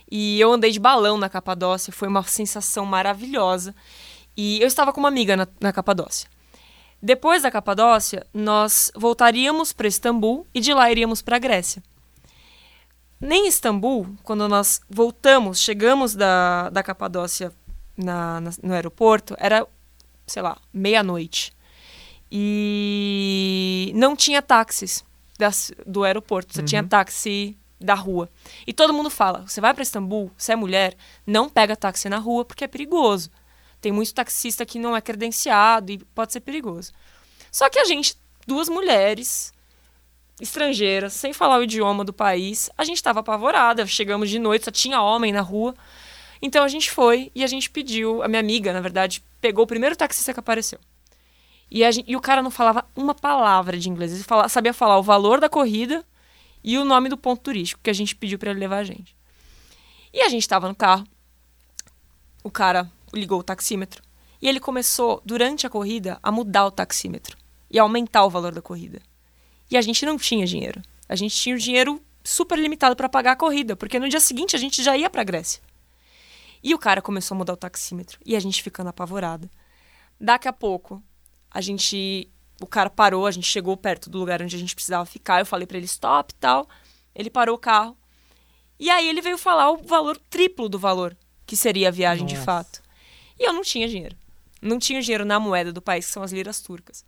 E 0.10 0.40
eu 0.40 0.54
andei 0.54 0.72
de 0.72 0.80
balão 0.80 1.18
na 1.18 1.28
Capadócia. 1.28 1.92
Foi 1.92 2.08
uma 2.08 2.24
sensação 2.24 2.86
maravilhosa. 2.86 3.76
E 4.38 4.62
eu 4.62 4.68
estava 4.68 4.94
com 4.94 5.00
uma 5.00 5.10
amiga 5.10 5.36
na, 5.36 5.48
na 5.60 5.74
Capadócia. 5.74 6.30
Depois 7.02 7.44
da 7.44 7.52
Capadócia, 7.52 8.26
nós 8.34 8.92
voltaríamos 8.96 9.74
para 9.74 9.88
Istambul 9.88 10.48
e 10.54 10.60
de 10.60 10.74
lá 10.74 10.90
iríamos 10.92 11.22
para 11.22 11.36
a 11.36 11.40
Grécia. 11.40 11.84
Nem 13.20 13.48
Istambul, 13.48 14.16
quando 14.24 14.48
nós 14.48 14.80
voltamos, 14.90 15.60
chegamos 15.60 16.14
da, 16.16 16.70
da 16.70 16.84
Capadócia 16.84 17.52
na, 17.98 18.40
na- 18.40 18.52
no 18.62 18.74
aeroporto, 18.74 19.36
era, 19.40 19.66
sei 20.28 20.42
lá, 20.42 20.58
meia-noite. 20.72 21.52
E 22.32 23.92
não 23.96 24.16
tinha 24.16 24.42
táxis 24.42 25.04
das- 25.38 25.72
do 25.86 26.04
aeroporto, 26.04 26.54
só 26.56 26.62
tinha 26.64 26.82
táxi 26.84 27.58
da 27.80 27.94
rua. 27.94 28.30
E 28.66 28.74
todo 28.74 28.94
mundo 28.94 29.10
fala: 29.10 29.44
você 29.48 29.62
vai 29.62 29.74
para 29.74 29.84
Istambul, 29.84 30.32
você 30.38 30.54
é 30.54 30.56
mulher, 30.56 30.96
não 31.26 31.48
pega 31.50 31.76
táxi 31.76 32.10
na 32.10 32.18
rua 32.18 32.44
porque 32.44 32.64
é 32.64 32.68
perigoso. 32.68 33.30
Tem 33.80 33.92
muito 33.92 34.14
taxista 34.14 34.66
que 34.66 34.80
não 34.80 34.96
é 34.96 35.02
credenciado 35.02 35.92
e 35.92 36.00
pode 36.00 36.34
ser 36.34 36.40
perigoso. 36.40 36.92
Só 37.52 37.70
que 37.70 37.78
a 37.80 37.86
gente, 37.86 38.16
duas 38.48 38.68
mulheres, 38.68 39.54
estrangeiras, 40.40 41.14
sem 41.14 41.34
falar 41.34 41.58
o 41.60 41.64
idioma 41.64 42.04
do 42.04 42.14
país, 42.14 42.70
a 42.78 42.84
gente 42.84 42.98
estava 42.98 43.20
apavorada. 43.20 43.86
Chegamos 43.86 44.30
de 44.30 44.40
noite, 44.40 44.66
só 44.66 44.72
tinha 44.72 45.02
homem 45.02 45.32
na 45.32 45.42
rua. 45.42 45.74
Então 46.42 46.64
a 46.64 46.68
gente 46.68 46.92
foi 46.92 47.32
e 47.34 47.44
a 47.44 47.48
gente 47.48 47.70
pediu, 47.70 48.22
a 48.22 48.28
minha 48.28 48.40
amiga, 48.40 48.72
na 48.74 48.82
verdade, 48.82 49.24
pegou 49.42 49.64
o 49.64 49.68
primeiro 49.68 49.96
taxista 49.96 50.34
que 50.34 50.40
apareceu. 50.40 50.80
E, 51.70 51.84
a 51.84 51.92
gen- 51.92 52.06
e 52.08 52.16
o 52.16 52.22
cara 52.22 52.42
não 52.42 52.52
falava 52.52 52.88
uma 52.96 53.14
palavra 53.14 53.78
de 53.78 53.90
inglês. 53.90 54.14
Ele 54.14 54.24
sabia 54.50 54.74
falar 54.74 54.98
o 54.98 55.04
valor 55.04 55.40
da 55.40 55.50
corrida 55.50 56.06
e 56.64 56.78
o 56.78 56.86
nome 56.86 57.10
do 57.10 57.18
ponto 57.18 57.42
turístico 57.42 57.82
que 57.84 57.90
a 57.90 57.94
gente 57.94 58.16
pediu 58.16 58.40
para 58.40 58.52
ele 58.52 58.60
levar 58.60 58.78
a 58.78 58.84
gente. 58.84 59.16
E 60.14 60.22
a 60.22 60.30
gente 60.30 60.42
estava 60.42 60.68
no 60.68 60.76
carro. 60.76 61.06
O 62.44 62.50
cara 62.50 62.90
ligou 63.14 63.40
o 63.40 63.44
taxímetro. 63.44 64.02
E 64.42 64.48
ele 64.48 64.60
começou, 64.60 65.22
durante 65.26 65.66
a 65.66 65.70
corrida, 65.70 66.20
a 66.22 66.32
mudar 66.32 66.66
o 66.66 66.72
taxímetro 66.72 67.38
e 67.70 67.78
aumentar 67.78 68.24
o 68.24 68.30
valor 68.30 68.54
da 68.54 68.62
corrida. 68.62 69.02
E 69.70 69.76
a 69.76 69.82
gente 69.82 70.06
não 70.06 70.18
tinha 70.18 70.46
dinheiro. 70.46 70.82
A 71.10 71.16
gente 71.16 71.36
tinha 71.36 71.56
o 71.56 71.60
dinheiro 71.60 72.02
super 72.24 72.58
limitado 72.58 72.96
para 72.96 73.10
pagar 73.10 73.32
a 73.34 73.36
corrida, 73.36 73.76
porque 73.76 74.00
no 74.00 74.08
dia 74.08 74.20
seguinte 74.20 74.56
a 74.56 74.60
gente 74.60 74.84
já 74.84 74.96
ia 74.96 75.10
para 75.10 75.24
Grécia. 75.24 75.62
E 76.64 76.74
o 76.74 76.80
cara 76.80 77.02
começou 77.02 77.36
a 77.36 77.38
mudar 77.38 77.54
o 77.54 77.58
taxímetro 77.58 78.20
e 78.26 78.36
a 78.36 78.40
gente 78.40 78.64
ficando 78.64 78.90
apavorada. 78.90 79.50
Daqui 80.20 80.48
a 80.48 80.54
pouco, 80.54 81.02
a 81.58 81.62
gente 81.62 82.30
o 82.62 82.68
cara 82.68 82.88
parou, 82.88 83.26
a 83.26 83.32
gente 83.32 83.48
chegou 83.48 83.76
perto 83.76 84.12
do 84.12 84.20
lugar 84.20 84.44
onde 84.44 84.56
a 84.56 84.60
gente 84.60 84.76
precisava 84.76 85.06
ficar. 85.08 85.40
Eu 85.40 85.46
falei 85.46 85.66
para 85.66 85.78
ele 85.78 85.88
stop 85.88 86.32
e 86.32 86.38
tal. 86.38 86.70
Ele 87.16 87.32
parou 87.32 87.56
o 87.56 87.58
carro. 87.58 87.98
E 88.80 88.92
aí 88.92 89.10
ele 89.10 89.22
veio 89.22 89.40
falar 89.40 89.72
o 89.72 89.78
valor 89.78 90.20
triplo 90.30 90.70
do 90.70 90.78
valor 90.78 91.18
que 91.48 91.58
seria 91.58 91.88
a 91.88 91.92
viagem 91.92 92.28
de 92.28 92.38
fato. 92.38 92.80
E 93.40 93.44
eu 93.48 93.54
não 93.54 93.64
tinha 93.64 93.88
dinheiro. 93.88 94.16
Não 94.62 94.78
tinha 94.78 95.02
dinheiro 95.02 95.26
na 95.26 95.40
moeda 95.40 95.74
do 95.74 95.82
país, 95.82 96.06
que 96.06 96.12
são 96.12 96.22
as 96.22 96.32
liras 96.32 96.62
turcas. 96.62 97.04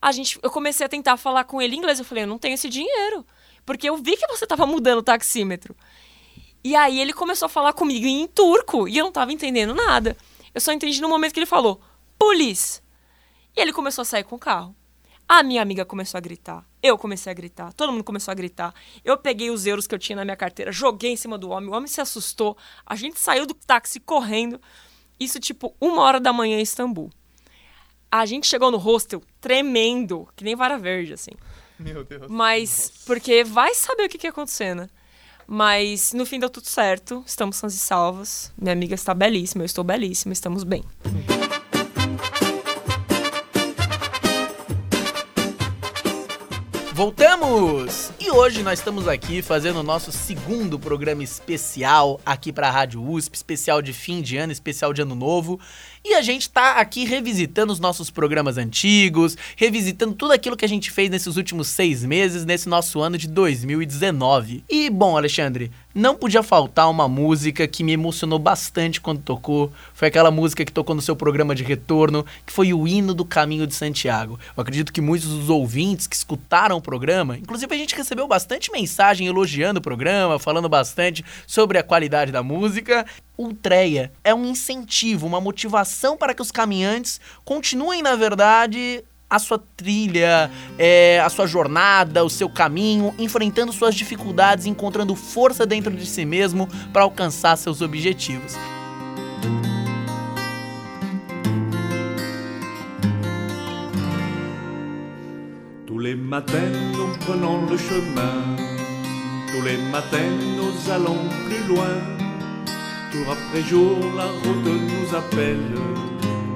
A 0.00 0.12
gente, 0.12 0.38
eu 0.40 0.50
comecei 0.50 0.86
a 0.86 0.88
tentar 0.88 1.16
falar 1.16 1.42
com 1.42 1.60
ele 1.60 1.74
em 1.74 1.78
inglês. 1.78 1.98
Eu 1.98 2.04
falei, 2.04 2.22
eu 2.22 2.28
não 2.28 2.38
tenho 2.38 2.54
esse 2.54 2.68
dinheiro. 2.68 3.26
Porque 3.66 3.88
eu 3.88 3.96
vi 3.96 4.16
que 4.16 4.26
você 4.28 4.44
estava 4.44 4.66
mudando 4.66 4.98
o 4.98 5.02
taxímetro. 5.02 5.74
E 6.62 6.76
aí 6.76 7.00
ele 7.00 7.12
começou 7.12 7.46
a 7.46 7.48
falar 7.48 7.72
comigo 7.72 8.06
em 8.06 8.28
turco 8.28 8.86
e 8.86 8.96
eu 8.98 9.02
não 9.02 9.10
estava 9.10 9.32
entendendo 9.32 9.74
nada. 9.74 10.16
Eu 10.54 10.60
só 10.60 10.72
entendi 10.72 11.00
no 11.00 11.08
momento 11.08 11.32
que 11.32 11.40
ele 11.40 11.46
falou, 11.46 11.80
police. 12.16 12.83
E 13.56 13.60
ele 13.60 13.72
começou 13.72 14.02
a 14.02 14.04
sair 14.04 14.24
com 14.24 14.36
o 14.36 14.38
carro. 14.38 14.74
A 15.28 15.42
minha 15.42 15.62
amiga 15.62 15.84
começou 15.84 16.18
a 16.18 16.20
gritar. 16.20 16.66
Eu 16.82 16.98
comecei 16.98 17.30
a 17.30 17.34
gritar. 17.34 17.72
Todo 17.72 17.92
mundo 17.92 18.04
começou 18.04 18.30
a 18.30 18.34
gritar. 18.34 18.74
Eu 19.02 19.16
peguei 19.16 19.50
os 19.50 19.64
euros 19.64 19.86
que 19.86 19.94
eu 19.94 19.98
tinha 19.98 20.16
na 20.16 20.24
minha 20.24 20.36
carteira, 20.36 20.70
joguei 20.70 21.12
em 21.12 21.16
cima 21.16 21.38
do 21.38 21.48
homem. 21.48 21.70
O 21.70 21.72
homem 21.72 21.86
se 21.86 22.00
assustou. 22.00 22.56
A 22.84 22.94
gente 22.94 23.18
saiu 23.18 23.46
do 23.46 23.54
táxi 23.54 24.00
correndo. 24.00 24.60
Isso, 25.18 25.40
tipo, 25.40 25.74
uma 25.80 26.02
hora 26.02 26.20
da 26.20 26.32
manhã 26.32 26.58
em 26.58 26.62
Istambul. 26.62 27.10
A 28.10 28.26
gente 28.26 28.46
chegou 28.46 28.70
no 28.70 28.76
hostel 28.76 29.22
tremendo, 29.40 30.28
que 30.36 30.44
nem 30.44 30.54
vara 30.54 30.76
verde, 30.76 31.14
assim. 31.14 31.32
Meu 31.78 32.04
Deus. 32.04 32.26
Mas, 32.28 32.92
porque 33.06 33.42
vai 33.42 33.74
saber 33.74 34.04
o 34.04 34.08
que, 34.08 34.18
que 34.18 34.26
ia 34.26 34.30
acontecer, 34.30 34.74
né? 34.74 34.88
Mas 35.46 36.12
no 36.12 36.24
fim 36.24 36.38
deu 36.38 36.48
tudo 36.48 36.66
certo, 36.66 37.22
estamos 37.26 37.56
sãs 37.56 37.74
e 37.74 37.78
salvos. 37.78 38.52
Minha 38.56 38.72
amiga 38.72 38.94
está 38.94 39.12
belíssima, 39.12 39.62
eu 39.62 39.66
estou 39.66 39.84
belíssima, 39.84 40.32
estamos 40.32 40.64
bem. 40.64 40.84
Voltamos! 46.94 48.12
E 48.20 48.30
hoje 48.30 48.62
nós 48.62 48.78
estamos 48.78 49.08
aqui 49.08 49.42
fazendo 49.42 49.80
o 49.80 49.82
nosso 49.82 50.12
segundo 50.12 50.78
programa 50.78 51.24
especial 51.24 52.20
aqui 52.24 52.52
para 52.52 52.68
a 52.68 52.70
Rádio 52.70 53.02
USP, 53.02 53.34
especial 53.34 53.82
de 53.82 53.92
fim 53.92 54.22
de 54.22 54.36
ano, 54.36 54.52
especial 54.52 54.92
de 54.92 55.02
ano 55.02 55.16
novo. 55.16 55.58
E 56.06 56.12
a 56.12 56.20
gente 56.20 56.50
tá 56.50 56.72
aqui 56.72 57.06
revisitando 57.06 57.72
os 57.72 57.80
nossos 57.80 58.10
programas 58.10 58.58
antigos, 58.58 59.38
revisitando 59.56 60.12
tudo 60.12 60.32
aquilo 60.34 60.54
que 60.54 60.64
a 60.64 60.68
gente 60.68 60.90
fez 60.90 61.08
nesses 61.08 61.38
últimos 61.38 61.68
seis 61.68 62.04
meses, 62.04 62.44
nesse 62.44 62.68
nosso 62.68 63.00
ano 63.00 63.16
de 63.16 63.26
2019. 63.26 64.62
E, 64.68 64.90
bom, 64.90 65.16
Alexandre, 65.16 65.70
não 65.94 66.14
podia 66.14 66.42
faltar 66.42 66.90
uma 66.90 67.08
música 67.08 67.66
que 67.66 67.82
me 67.82 67.92
emocionou 67.92 68.38
bastante 68.38 69.00
quando 69.00 69.22
tocou. 69.22 69.72
Foi 69.94 70.08
aquela 70.08 70.30
música 70.30 70.64
que 70.64 70.72
tocou 70.72 70.94
no 70.94 71.00
seu 71.00 71.16
programa 71.16 71.54
de 71.54 71.62
retorno, 71.62 72.26
que 72.44 72.52
foi 72.52 72.74
o 72.74 72.86
hino 72.86 73.14
do 73.14 73.24
Caminho 73.24 73.66
de 73.66 73.74
Santiago. 73.74 74.38
Eu 74.54 74.60
acredito 74.60 74.92
que 74.92 75.00
muitos 75.00 75.28
dos 75.28 75.48
ouvintes 75.48 76.06
que 76.06 76.16
escutaram 76.16 76.76
o 76.76 76.82
programa, 76.82 77.38
inclusive 77.38 77.74
a 77.74 77.78
gente 77.78 77.94
recebeu 77.94 78.26
bastante 78.28 78.70
mensagem 78.72 79.26
elogiando 79.26 79.78
o 79.78 79.82
programa, 79.82 80.38
falando 80.38 80.68
bastante 80.68 81.24
sobre 81.46 81.78
a 81.78 81.82
qualidade 81.82 82.30
da 82.30 82.42
música. 82.42 83.06
Ultreia 83.36 84.12
é 84.22 84.34
um 84.34 84.44
incentivo, 84.44 85.26
uma 85.26 85.40
motivação 85.40 85.93
para 86.16 86.34
que 86.34 86.42
os 86.42 86.50
caminhantes 86.50 87.20
continuem, 87.44 88.02
na 88.02 88.16
verdade, 88.16 89.04
a 89.28 89.38
sua 89.38 89.60
trilha, 89.76 90.50
é, 90.78 91.20
a 91.20 91.28
sua 91.28 91.46
jornada, 91.46 92.24
o 92.24 92.30
seu 92.30 92.48
caminho, 92.48 93.14
enfrentando 93.18 93.72
suas 93.72 93.94
dificuldades, 93.94 94.66
encontrando 94.66 95.14
força 95.14 95.66
dentro 95.66 95.90
de 95.90 96.06
si 96.06 96.24
mesmo 96.24 96.68
para 96.92 97.02
alcançar 97.02 97.56
seus 97.56 97.80
objetivos. 97.80 98.54
Tous 105.86 105.98
les 105.98 106.14
matins, 106.14 106.70
nous 106.96 107.16
prenons 107.24 107.66
le 107.66 107.78
chemin. 107.78 108.56
Tous 109.52 109.62
les 109.62 109.78
matins, 109.90 110.30
nous 110.56 110.90
allons 110.92 111.18
plus 111.46 111.74
loin. 111.74 112.23
Tour 113.14 113.30
après 113.30 113.62
jour, 113.62 113.98
la 114.16 114.24
route 114.24 114.66
nous 114.66 115.14
appelle. 115.14 115.78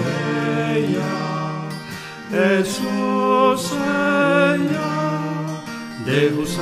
Jesus 2.32 3.72
eia, 3.72 4.92
Deus. 6.06 6.60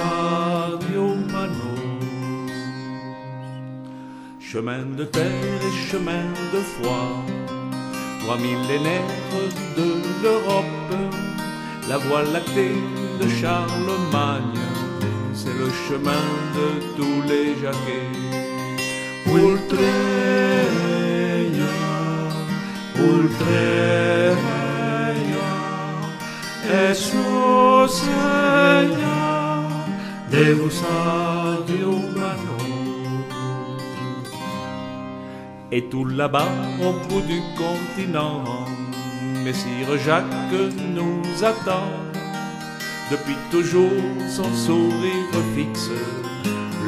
Chemin 4.39 4.83
de 4.97 5.05
terre 5.05 5.61
et 5.65 5.89
chemin 5.89 6.25
de 6.53 6.59
foi, 6.59 7.23
trois 8.21 8.38
millénaires 8.38 9.01
de 9.77 9.88
l'Europe, 10.21 10.65
la 11.89 11.97
voie 11.97 12.23
lactée 12.23 12.75
de 13.19 13.27
Charlemagne, 13.29 14.60
c'est 15.34 15.53
le 15.53 15.69
chemin 15.88 16.23
de 16.57 16.67
tous 16.97 17.21
les 17.27 17.55
jaquets. 17.62 18.12
Ultreia, 19.27 19.81
Ultreia, 22.95 24.36
Jesus 26.93 28.01
Deus 30.31 30.81
ad 30.84 31.69
Et 35.73 35.84
tout 35.86 36.03
là-bas, 36.03 36.49
au 36.81 36.91
bout 37.07 37.21
du 37.21 37.39
continent, 37.55 38.43
Messire 39.41 39.97
Jacques 40.05 40.25
nous 40.93 41.21
attend. 41.43 41.88
Depuis 43.10 43.38
toujours, 43.49 43.89
son 44.27 44.53
sourire 44.53 45.41
fixe, 45.55 45.89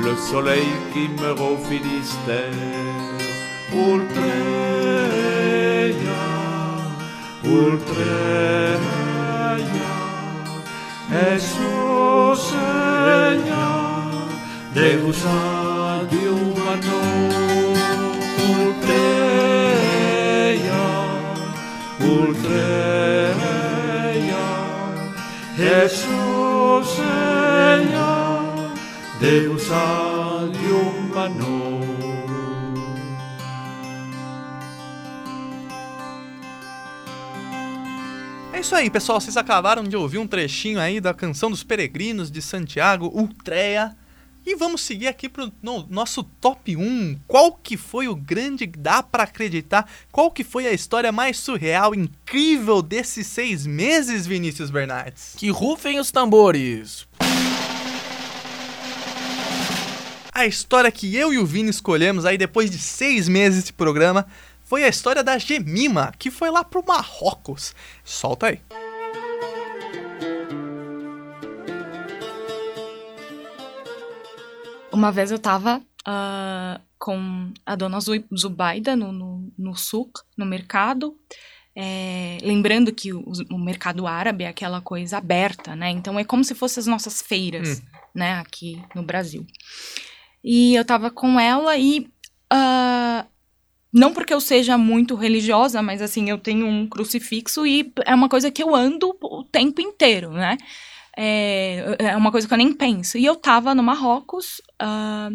le 0.04 0.16
soleil 0.18 0.68
qui 0.92 1.08
meurt 1.22 1.40
au 1.40 1.58
Finistère. 1.58 2.52
Ultreia, 3.74 4.24
Ultreia, 7.46 8.80
Jesus 11.10 12.52
Seigneur, 12.52 14.12
Deus 14.76 15.26
Humanos. 30.72 31.84
É 38.54 38.60
isso 38.62 38.74
aí, 38.74 38.90
pessoal. 38.90 39.20
Vocês 39.20 39.36
acabaram 39.36 39.84
de 39.84 39.98
ouvir 39.98 40.20
um 40.20 40.28
trechinho 40.28 40.80
aí 40.80 41.02
da 41.02 41.14
canção 41.14 41.52
dos 41.52 41.64
peregrinos 41.64 42.32
de 42.32 42.42
Santiago, 42.42 43.12
Ultreia. 43.14 43.94
E 44.46 44.56
vamos 44.56 44.82
seguir 44.82 45.08
aqui 45.08 45.30
pro 45.30 45.52
no- 45.62 45.88
nosso 45.90 46.22
top 46.24 46.76
1. 46.76 47.18
Qual 47.28 47.54
que 47.54 47.78
foi 47.78 48.08
o 48.10 48.16
grande 48.16 48.66
dá 48.66 49.02
pra 49.02 49.24
acreditar? 49.24 49.90
Qual 50.12 50.30
que 50.30 50.44
foi 50.44 50.68
a 50.68 50.74
história 50.74 51.12
mais 51.14 51.38
surreal, 51.38 51.96
incrível 51.96 52.82
desses 52.82 53.26
seis 53.28 53.66
meses, 53.66 54.28
Vinícius 54.28 54.70
Bernardes? 54.70 55.34
Que 55.38 55.50
rufem 55.50 55.98
os 56.00 56.12
tambores. 56.12 57.08
A 60.34 60.46
história 60.46 60.92
que 60.92 61.16
eu 61.16 61.32
e 61.34 61.38
o 61.38 61.46
Vini 61.46 61.70
escolhemos 61.70 62.26
aí 62.26 62.38
depois 62.38 62.70
de 62.70 62.80
seis 62.80 63.30
meses 63.30 63.64
de 63.64 63.72
programa 63.72 64.26
foi 64.64 64.84
a 64.84 64.90
história 64.90 65.24
da 65.24 65.38
Gemima, 65.38 66.12
que 66.18 66.32
foi 66.32 66.50
lá 66.50 66.64
pro 66.64 66.84
Marrocos. 66.86 67.74
Solta 68.04 68.48
aí. 68.48 68.60
Uma 75.04 75.12
vez 75.12 75.32
eu 75.32 75.38
tava 75.38 75.82
ah, 76.06 76.80
com 76.98 77.52
a 77.66 77.76
dona 77.76 78.00
Zu- 78.00 78.24
Zubaida 78.34 78.96
no, 78.96 79.12
no, 79.12 79.52
no 79.58 79.76
souk, 79.76 80.22
no 80.38 80.46
mercado. 80.46 81.14
É, 81.76 82.38
lembrando 82.42 82.94
que 82.94 83.12
o, 83.12 83.22
o 83.52 83.58
mercado 83.60 84.08
árabe 84.08 84.46
é 84.46 84.48
aquela 84.48 84.80
coisa 84.80 85.18
aberta, 85.18 85.76
né? 85.76 85.90
Então 85.90 86.18
é 86.18 86.24
como 86.24 86.42
se 86.42 86.56
fossem 86.56 86.80
as 86.80 86.88
nossas 86.88 87.22
feiras, 87.22 87.84
né? 88.16 88.36
Aqui 88.36 88.82
no 88.96 89.04
Brasil. 89.04 89.46
E 90.42 90.74
eu 90.74 90.86
tava 90.86 91.12
com 91.12 91.38
ela 91.38 91.76
e. 91.78 92.08
ah, 92.50 93.26
não 93.92 94.14
porque 94.14 94.34
eu 94.34 94.40
seja 94.40 94.78
muito 94.78 95.16
religiosa, 95.16 95.82
mas 95.82 96.02
assim, 96.02 96.30
eu 96.30 96.38
tenho 96.38 96.66
um 96.66 96.88
crucifixo 96.88 97.68
e 97.68 97.92
é 98.06 98.16
uma 98.16 98.30
coisa 98.30 98.50
que 98.50 98.64
eu 98.64 98.74
ando 98.74 99.16
o 99.22 99.44
tempo 99.44 99.82
inteiro, 99.82 100.32
né? 100.32 100.58
É, 101.18 101.96
é 102.00 102.18
uma 102.18 102.32
coisa 102.32 102.48
que 102.48 102.54
eu 102.54 102.58
nem 102.58 102.74
penso. 102.74 103.18
E 103.18 103.26
eu 103.26 103.36
tava 103.36 103.76
no 103.76 103.84
Marrocos, 103.84 104.62
ah, 104.80 105.30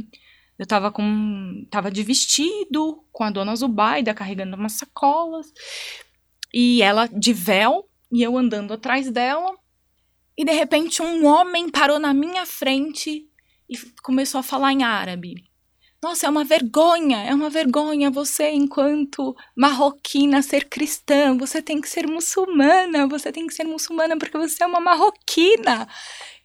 eu 0.58 0.66
tava 0.66 0.90
com. 0.90 1.66
tava 1.70 1.90
de 1.90 2.02
vestido, 2.02 3.04
com 3.12 3.24
a 3.24 3.30
dona 3.30 3.54
Zubaida 3.54 4.14
carregando 4.14 4.56
umas 4.56 4.72
sacolas, 4.72 5.52
e 6.52 6.82
ela 6.82 7.06
de 7.06 7.32
véu, 7.32 7.88
e 8.12 8.22
eu 8.22 8.36
andando 8.36 8.72
atrás 8.74 9.10
dela. 9.10 9.56
E 10.36 10.44
de 10.44 10.52
repente 10.52 11.02
um 11.02 11.26
homem 11.26 11.68
parou 11.68 11.98
na 11.98 12.14
minha 12.14 12.46
frente 12.46 13.28
e 13.68 13.76
começou 14.02 14.38
a 14.38 14.42
falar 14.42 14.72
em 14.72 14.82
árabe. 14.84 15.47
Nossa, 16.00 16.26
é 16.26 16.30
uma 16.30 16.44
vergonha, 16.44 17.24
é 17.24 17.34
uma 17.34 17.50
vergonha 17.50 18.08
você, 18.08 18.50
enquanto 18.50 19.34
marroquina, 19.56 20.40
ser 20.42 20.68
cristã. 20.68 21.36
Você 21.36 21.60
tem 21.60 21.80
que 21.80 21.88
ser 21.88 22.06
muçulmana, 22.06 23.08
você 23.08 23.32
tem 23.32 23.48
que 23.48 23.54
ser 23.54 23.64
muçulmana 23.64 24.16
porque 24.16 24.38
você 24.38 24.62
é 24.62 24.66
uma 24.66 24.78
marroquina. 24.78 25.88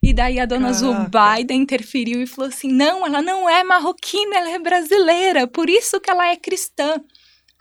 E 0.02 0.12
daí 0.12 0.40
a 0.40 0.46
dona 0.48 0.74
Caraca. 0.74 0.80
Zubaida 0.80 1.54
interferiu 1.54 2.22
e 2.22 2.28
falou 2.28 2.50
assim: 2.50 2.68
não, 2.68 3.06
ela 3.06 3.22
não 3.22 3.48
é 3.48 3.64
marroquina, 3.64 4.38
ela 4.38 4.50
é 4.50 4.60
brasileira, 4.60 5.46
por 5.48 5.70
isso 5.70 6.00
que 6.02 6.10
ela 6.10 6.28
é 6.28 6.36
cristã. 6.36 7.00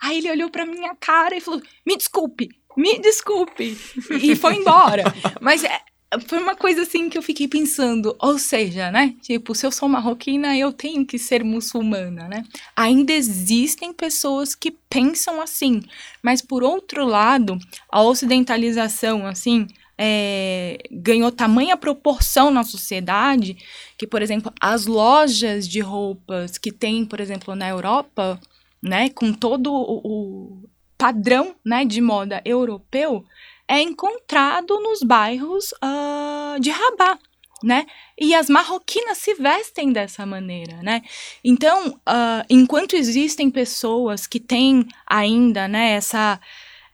Aí 0.01 0.17
ele 0.17 0.31
olhou 0.31 0.49
pra 0.49 0.65
minha 0.65 0.95
cara 0.95 1.35
e 1.37 1.41
falou: 1.41 1.61
me 1.85 1.95
desculpe, 1.95 2.49
me 2.75 2.97
desculpe. 2.97 3.77
E 4.19 4.35
foi 4.35 4.55
embora. 4.55 5.03
Mas 5.39 5.63
é, 5.63 5.79
foi 6.27 6.39
uma 6.39 6.55
coisa 6.55 6.83
assim 6.83 7.09
que 7.09 7.17
eu 7.17 7.21
fiquei 7.21 7.47
pensando, 7.47 8.15
ou 8.19 8.37
seja, 8.37 8.91
né? 8.91 9.15
Tipo, 9.21 9.53
se 9.55 9.65
eu 9.65 9.71
sou 9.71 9.87
marroquina, 9.89 10.57
eu 10.57 10.71
tenho 10.71 11.05
que 11.05 11.17
ser 11.17 11.43
muçulmana, 11.43 12.27
né? 12.27 12.43
Ainda 12.75 13.13
existem 13.13 13.93
pessoas 13.93 14.55
que 14.55 14.71
pensam 14.71 15.41
assim, 15.41 15.81
mas 16.21 16.41
por 16.41 16.63
outro 16.63 17.05
lado, 17.05 17.57
a 17.89 18.01
ocidentalização, 18.01 19.25
assim, 19.25 19.67
é, 19.97 20.79
ganhou 20.91 21.31
tamanha 21.31 21.77
proporção 21.77 22.49
na 22.51 22.63
sociedade 22.63 23.57
que, 23.97 24.07
por 24.07 24.21
exemplo, 24.21 24.51
as 24.59 24.85
lojas 24.85 25.67
de 25.67 25.79
roupas 25.79 26.57
que 26.57 26.71
tem, 26.71 27.05
por 27.05 27.19
exemplo, 27.19 27.55
na 27.55 27.69
Europa, 27.69 28.39
né, 28.81 29.09
com 29.09 29.31
todo 29.31 29.71
o, 29.71 30.01
o 30.03 30.69
padrão, 30.97 31.55
né, 31.65 31.85
de 31.85 32.01
moda 32.01 32.41
europeu, 32.45 33.25
é 33.67 33.81
encontrado 33.81 34.79
nos 34.79 35.01
bairros 35.01 35.73
ah, 35.81 36.57
de 36.59 36.69
Rabat, 36.69 37.19
né? 37.63 37.85
E 38.19 38.35
as 38.35 38.49
marroquinas 38.49 39.17
se 39.17 39.33
vestem 39.35 39.91
dessa 39.91 40.25
maneira, 40.25 40.81
né? 40.81 41.01
Então, 41.43 41.99
ah, 42.05 42.45
enquanto 42.49 42.95
existem 42.95 43.49
pessoas 43.49 44.27
que 44.27 44.39
têm 44.39 44.87
ainda, 45.07 45.67
né, 45.67 45.91
essa 45.91 46.39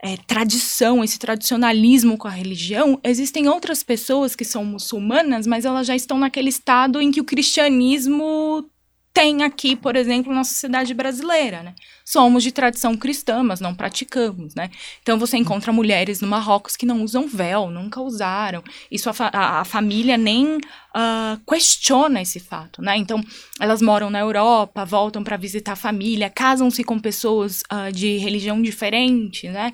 é, 0.01 0.15
tradição, 0.15 1.03
esse 1.03 1.19
tradicionalismo 1.19 2.17
com 2.17 2.27
a 2.27 2.31
religião, 2.31 2.99
existem 3.03 3.49
outras 3.49 3.83
pessoas 3.83 4.35
que 4.35 4.45
são 4.45 4.63
muçulmanas, 4.63 5.45
mas 5.45 5.65
elas 5.65 5.85
já 5.85 5.95
estão 5.95 6.17
naquele 6.17 6.49
estado 6.49 7.01
em 7.01 7.11
que 7.11 7.19
o 7.19 7.25
cristianismo 7.25 8.69
tem 9.13 9.43
aqui, 9.43 9.75
por 9.75 9.95
exemplo, 9.95 10.33
na 10.33 10.43
sociedade 10.43 10.93
brasileira, 10.93 11.63
né? 11.63 11.73
Somos 12.05 12.43
de 12.43 12.51
tradição 12.51 12.95
cristã, 12.95 13.43
mas 13.43 13.59
não 13.59 13.75
praticamos, 13.75 14.55
né? 14.55 14.69
Então 15.01 15.17
você 15.17 15.37
encontra 15.37 15.73
mulheres 15.73 16.21
no 16.21 16.27
Marrocos 16.27 16.75
que 16.75 16.85
não 16.85 17.03
usam 17.03 17.27
véu, 17.27 17.69
nunca 17.69 18.01
usaram. 18.01 18.63
Isso 18.89 19.09
a, 19.09 19.13
fa 19.13 19.29
a, 19.33 19.65
família 19.65 20.17
nem 20.17 20.57
uh, 20.57 21.39
questiona 21.47 22.21
esse 22.21 22.39
fato, 22.39 22.81
né? 22.81 22.97
Então 22.97 23.23
elas 23.59 23.81
moram 23.81 24.09
na 24.09 24.19
Europa, 24.19 24.85
voltam 24.85 25.23
para 25.23 25.37
visitar 25.37 25.73
a 25.73 25.75
família, 25.75 26.29
casam-se 26.29 26.83
com 26.83 26.99
pessoas 26.99 27.61
uh, 27.71 27.91
de 27.91 28.17
religião 28.17 28.61
diferente, 28.61 29.49
né? 29.49 29.71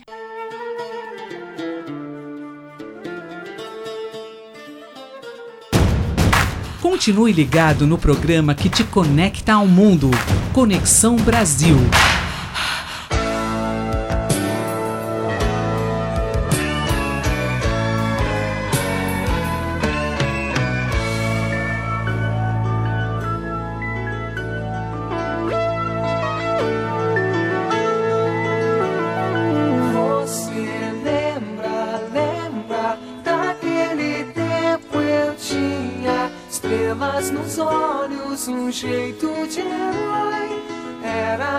Continue 6.95 7.33
ligado 7.33 7.85
no 7.85 7.97
programa 7.97 8.55
que 8.55 8.69
te 8.69 8.85
conecta 8.85 9.55
ao 9.55 9.67
mundo. 9.67 10.09
Conexão 10.53 11.17
Brasil. 11.17 11.75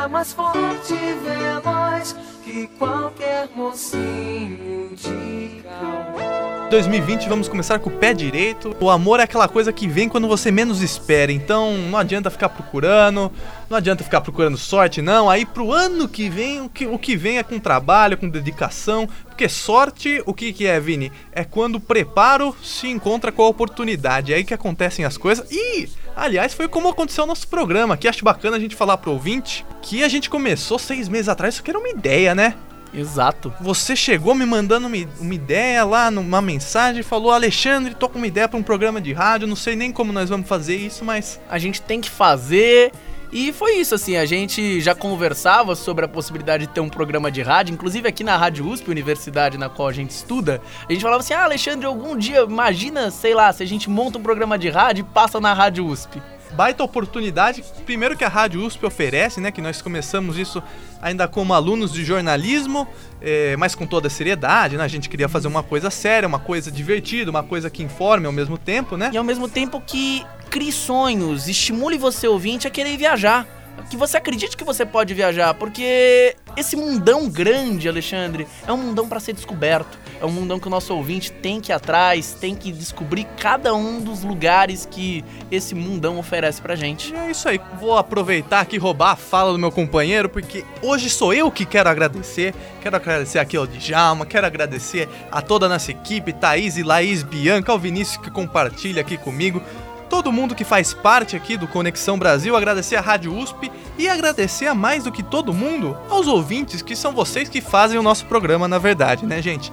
Era 0.06 0.12
mais 0.12 0.32
forte 0.32 0.94
e 0.94 1.14
veloz 1.14 2.14
que 2.44 2.68
qualquer 2.78 3.48
mocinho 3.56 4.94
de 4.94 5.64
cowboy. 5.64 6.65
2020 6.70 7.28
vamos 7.28 7.48
começar 7.48 7.78
com 7.78 7.88
o 7.88 7.92
pé 7.92 8.12
direito. 8.12 8.76
O 8.80 8.90
amor 8.90 9.20
é 9.20 9.22
aquela 9.22 9.46
coisa 9.46 9.72
que 9.72 9.86
vem 9.86 10.08
quando 10.08 10.26
você 10.26 10.50
menos 10.50 10.82
espera. 10.82 11.30
Então 11.30 11.78
não 11.78 11.96
adianta 11.96 12.28
ficar 12.28 12.48
procurando, 12.48 13.30
não 13.70 13.78
adianta 13.78 14.02
ficar 14.02 14.20
procurando 14.20 14.56
sorte, 14.56 15.00
não. 15.00 15.30
Aí 15.30 15.46
pro 15.46 15.70
ano 15.70 16.08
que 16.08 16.28
vem, 16.28 16.60
o 16.60 16.68
que, 16.68 16.84
o 16.84 16.98
que 16.98 17.16
vem 17.16 17.38
é 17.38 17.44
com 17.44 17.60
trabalho, 17.60 18.18
com 18.18 18.28
dedicação. 18.28 19.08
Porque 19.26 19.48
sorte, 19.48 20.20
o 20.26 20.34
que, 20.34 20.52
que 20.52 20.66
é, 20.66 20.80
Vini? 20.80 21.12
É 21.30 21.44
quando 21.44 21.76
o 21.76 21.80
preparo 21.80 22.56
se 22.62 22.88
encontra 22.88 23.30
com 23.30 23.42
a 23.42 23.48
oportunidade. 23.48 24.32
É 24.32 24.36
aí 24.36 24.44
que 24.44 24.54
acontecem 24.54 25.04
as 25.04 25.16
coisas. 25.16 25.46
E, 25.52 25.88
aliás, 26.16 26.52
foi 26.52 26.66
como 26.66 26.88
aconteceu 26.88 27.22
o 27.22 27.28
nosso 27.28 27.46
programa. 27.46 27.96
Que 27.96 28.08
acho 28.08 28.24
bacana 28.24 28.56
a 28.56 28.60
gente 28.60 28.74
falar 28.74 28.96
pro 28.96 29.12
ouvinte 29.12 29.64
que 29.82 30.02
a 30.02 30.08
gente 30.08 30.28
começou 30.28 30.80
seis 30.80 31.08
meses 31.08 31.28
atrás. 31.28 31.54
Isso 31.54 31.62
aqui 31.62 31.70
era 31.70 31.78
uma 31.78 31.88
ideia, 31.88 32.34
né? 32.34 32.54
Exato. 32.92 33.52
Você 33.60 33.94
chegou 33.94 34.34
me 34.34 34.46
mandando 34.46 34.86
uma, 34.86 34.96
uma 35.20 35.34
ideia 35.34 35.84
lá, 35.84 36.10
numa 36.10 36.40
mensagem, 36.40 37.02
falou: 37.02 37.30
Alexandre, 37.30 37.94
tô 37.94 38.08
com 38.08 38.18
uma 38.18 38.26
ideia 38.26 38.48
pra 38.48 38.58
um 38.58 38.62
programa 38.62 39.00
de 39.00 39.12
rádio, 39.12 39.46
não 39.46 39.56
sei 39.56 39.76
nem 39.76 39.92
como 39.92 40.12
nós 40.12 40.30
vamos 40.30 40.48
fazer 40.48 40.76
isso, 40.76 41.04
mas. 41.04 41.40
A 41.48 41.58
gente 41.58 41.82
tem 41.82 42.00
que 42.00 42.10
fazer. 42.10 42.92
E 43.32 43.52
foi 43.52 43.74
isso, 43.74 43.94
assim, 43.94 44.16
a 44.16 44.24
gente 44.24 44.80
já 44.80 44.94
conversava 44.94 45.74
sobre 45.74 46.04
a 46.04 46.08
possibilidade 46.08 46.66
de 46.66 46.72
ter 46.72 46.80
um 46.80 46.88
programa 46.88 47.30
de 47.30 47.42
rádio, 47.42 47.74
inclusive 47.74 48.08
aqui 48.08 48.22
na 48.22 48.36
Rádio 48.36 48.66
USP, 48.68 48.88
universidade 48.88 49.58
na 49.58 49.68
qual 49.68 49.88
a 49.88 49.92
gente 49.92 50.10
estuda, 50.10 50.62
a 50.88 50.92
gente 50.92 51.02
falava 51.02 51.20
assim, 51.20 51.34
ah, 51.34 51.44
Alexandre, 51.44 51.86
algum 51.86 52.16
dia, 52.16 52.42
imagina, 52.42 53.10
sei 53.10 53.34
lá, 53.34 53.52
se 53.52 53.62
a 53.62 53.66
gente 53.66 53.90
monta 53.90 54.16
um 54.16 54.22
programa 54.22 54.56
de 54.56 54.68
rádio 54.68 55.02
e 55.02 55.12
passa 55.12 55.40
na 55.40 55.52
Rádio 55.52 55.86
USP. 55.86 56.22
Baita 56.52 56.82
oportunidade, 56.82 57.62
primeiro 57.84 58.16
que 58.16 58.24
a 58.24 58.28
Rádio 58.28 58.64
USP 58.64 58.86
oferece, 58.86 59.40
né? 59.40 59.50
Que 59.50 59.60
nós 59.60 59.82
começamos 59.82 60.38
isso 60.38 60.62
ainda 61.02 61.28
como 61.28 61.52
alunos 61.52 61.92
de 61.92 62.04
jornalismo, 62.04 62.86
é, 63.20 63.56
mas 63.56 63.74
com 63.74 63.86
toda 63.86 64.06
a 64.06 64.10
seriedade, 64.10 64.76
né? 64.76 64.84
A 64.84 64.88
gente 64.88 65.08
queria 65.08 65.28
fazer 65.28 65.48
uma 65.48 65.62
coisa 65.62 65.90
séria, 65.90 66.26
uma 66.26 66.38
coisa 66.38 66.70
divertida, 66.70 67.30
uma 67.30 67.42
coisa 67.42 67.68
que 67.68 67.82
informe 67.82 68.26
ao 68.26 68.32
mesmo 68.32 68.56
tempo, 68.56 68.96
né? 68.96 69.10
E 69.12 69.16
ao 69.16 69.24
mesmo 69.24 69.48
tempo 69.48 69.80
que 69.80 70.24
crie 70.48 70.72
sonhos, 70.72 71.48
estimule 71.48 71.98
você 71.98 72.26
ouvinte 72.28 72.66
a 72.66 72.70
querer 72.70 72.96
viajar. 72.96 73.46
Que 73.90 73.96
você 73.96 74.16
acredite 74.16 74.56
que 74.56 74.64
você 74.64 74.86
pode 74.86 75.12
viajar, 75.12 75.52
porque 75.54 76.34
esse 76.56 76.74
mundão 76.74 77.28
grande, 77.28 77.88
Alexandre, 77.88 78.46
é 78.66 78.72
um 78.72 78.78
mundão 78.78 79.06
para 79.06 79.20
ser 79.20 79.34
descoberto. 79.34 79.98
É 80.20 80.24
um 80.24 80.30
mundão 80.30 80.58
que 80.58 80.66
o 80.66 80.70
nosso 80.70 80.94
ouvinte 80.94 81.30
tem 81.30 81.60
que 81.60 81.70
ir 81.70 81.74
atrás, 81.74 82.36
tem 82.40 82.54
que 82.54 82.72
descobrir 82.72 83.26
cada 83.38 83.74
um 83.74 84.00
dos 84.00 84.22
lugares 84.22 84.86
que 84.90 85.24
esse 85.50 85.74
mundão 85.74 86.18
oferece 86.18 86.60
pra 86.60 86.74
gente. 86.74 87.12
E 87.12 87.16
é 87.16 87.30
isso 87.30 87.48
aí, 87.48 87.60
vou 87.78 87.96
aproveitar 87.96 88.60
aqui 88.60 88.78
roubar 88.78 89.12
a 89.12 89.16
fala 89.16 89.52
do 89.52 89.58
meu 89.58 89.70
companheiro, 89.70 90.28
porque 90.28 90.64
hoje 90.82 91.10
sou 91.10 91.34
eu 91.34 91.50
que 91.50 91.66
quero 91.66 91.88
agradecer. 91.88 92.54
Quero 92.80 92.96
agradecer 92.96 93.38
aqui 93.38 93.56
ao 93.56 93.66
Djalma, 93.66 94.24
quero 94.24 94.46
agradecer 94.46 95.08
a 95.30 95.42
toda 95.42 95.66
a 95.66 95.68
nossa 95.68 95.90
equipe, 95.90 96.32
Thaís 96.32 96.76
e 96.76 96.82
Laís 96.82 97.22
Bianca, 97.22 97.72
ao 97.72 97.78
Vinícius 97.78 98.16
que 98.16 98.30
compartilha 98.30 99.00
aqui 99.00 99.16
comigo 99.16 99.60
todo 100.08 100.32
mundo 100.32 100.54
que 100.54 100.64
faz 100.64 100.94
parte 100.94 101.36
aqui 101.36 101.56
do 101.56 101.66
Conexão 101.66 102.18
Brasil, 102.18 102.56
agradecer 102.56 102.96
a 102.96 103.00
Rádio 103.00 103.36
USP 103.36 103.70
e 103.98 104.08
agradecer 104.08 104.66
a 104.66 104.74
mais 104.74 105.04
do 105.04 105.12
que 105.12 105.22
todo 105.22 105.52
mundo 105.52 105.96
aos 106.08 106.26
ouvintes, 106.26 106.82
que 106.82 106.94
são 106.94 107.12
vocês 107.12 107.48
que 107.48 107.60
fazem 107.60 107.98
o 107.98 108.02
nosso 108.02 108.26
programa, 108.26 108.68
na 108.68 108.78
verdade, 108.78 109.26
né, 109.26 109.42
gente? 109.42 109.72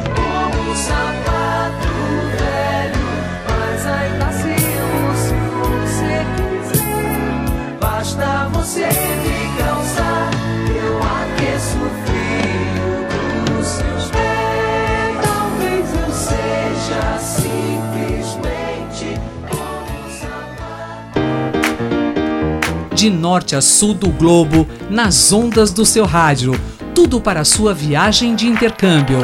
De 23.01 23.09
norte 23.09 23.55
a 23.55 23.61
sul 23.61 23.95
do 23.95 24.11
globo, 24.11 24.67
nas 24.87 25.33
ondas 25.33 25.71
do 25.71 25.83
seu 25.83 26.05
rádio. 26.05 26.51
Tudo 26.93 27.19
para 27.19 27.43
sua 27.43 27.73
viagem 27.73 28.35
de 28.35 28.45
intercâmbio. 28.45 29.17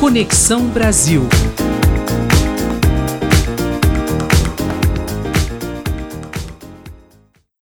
Conexão 0.00 0.68
Brasil. 0.68 1.28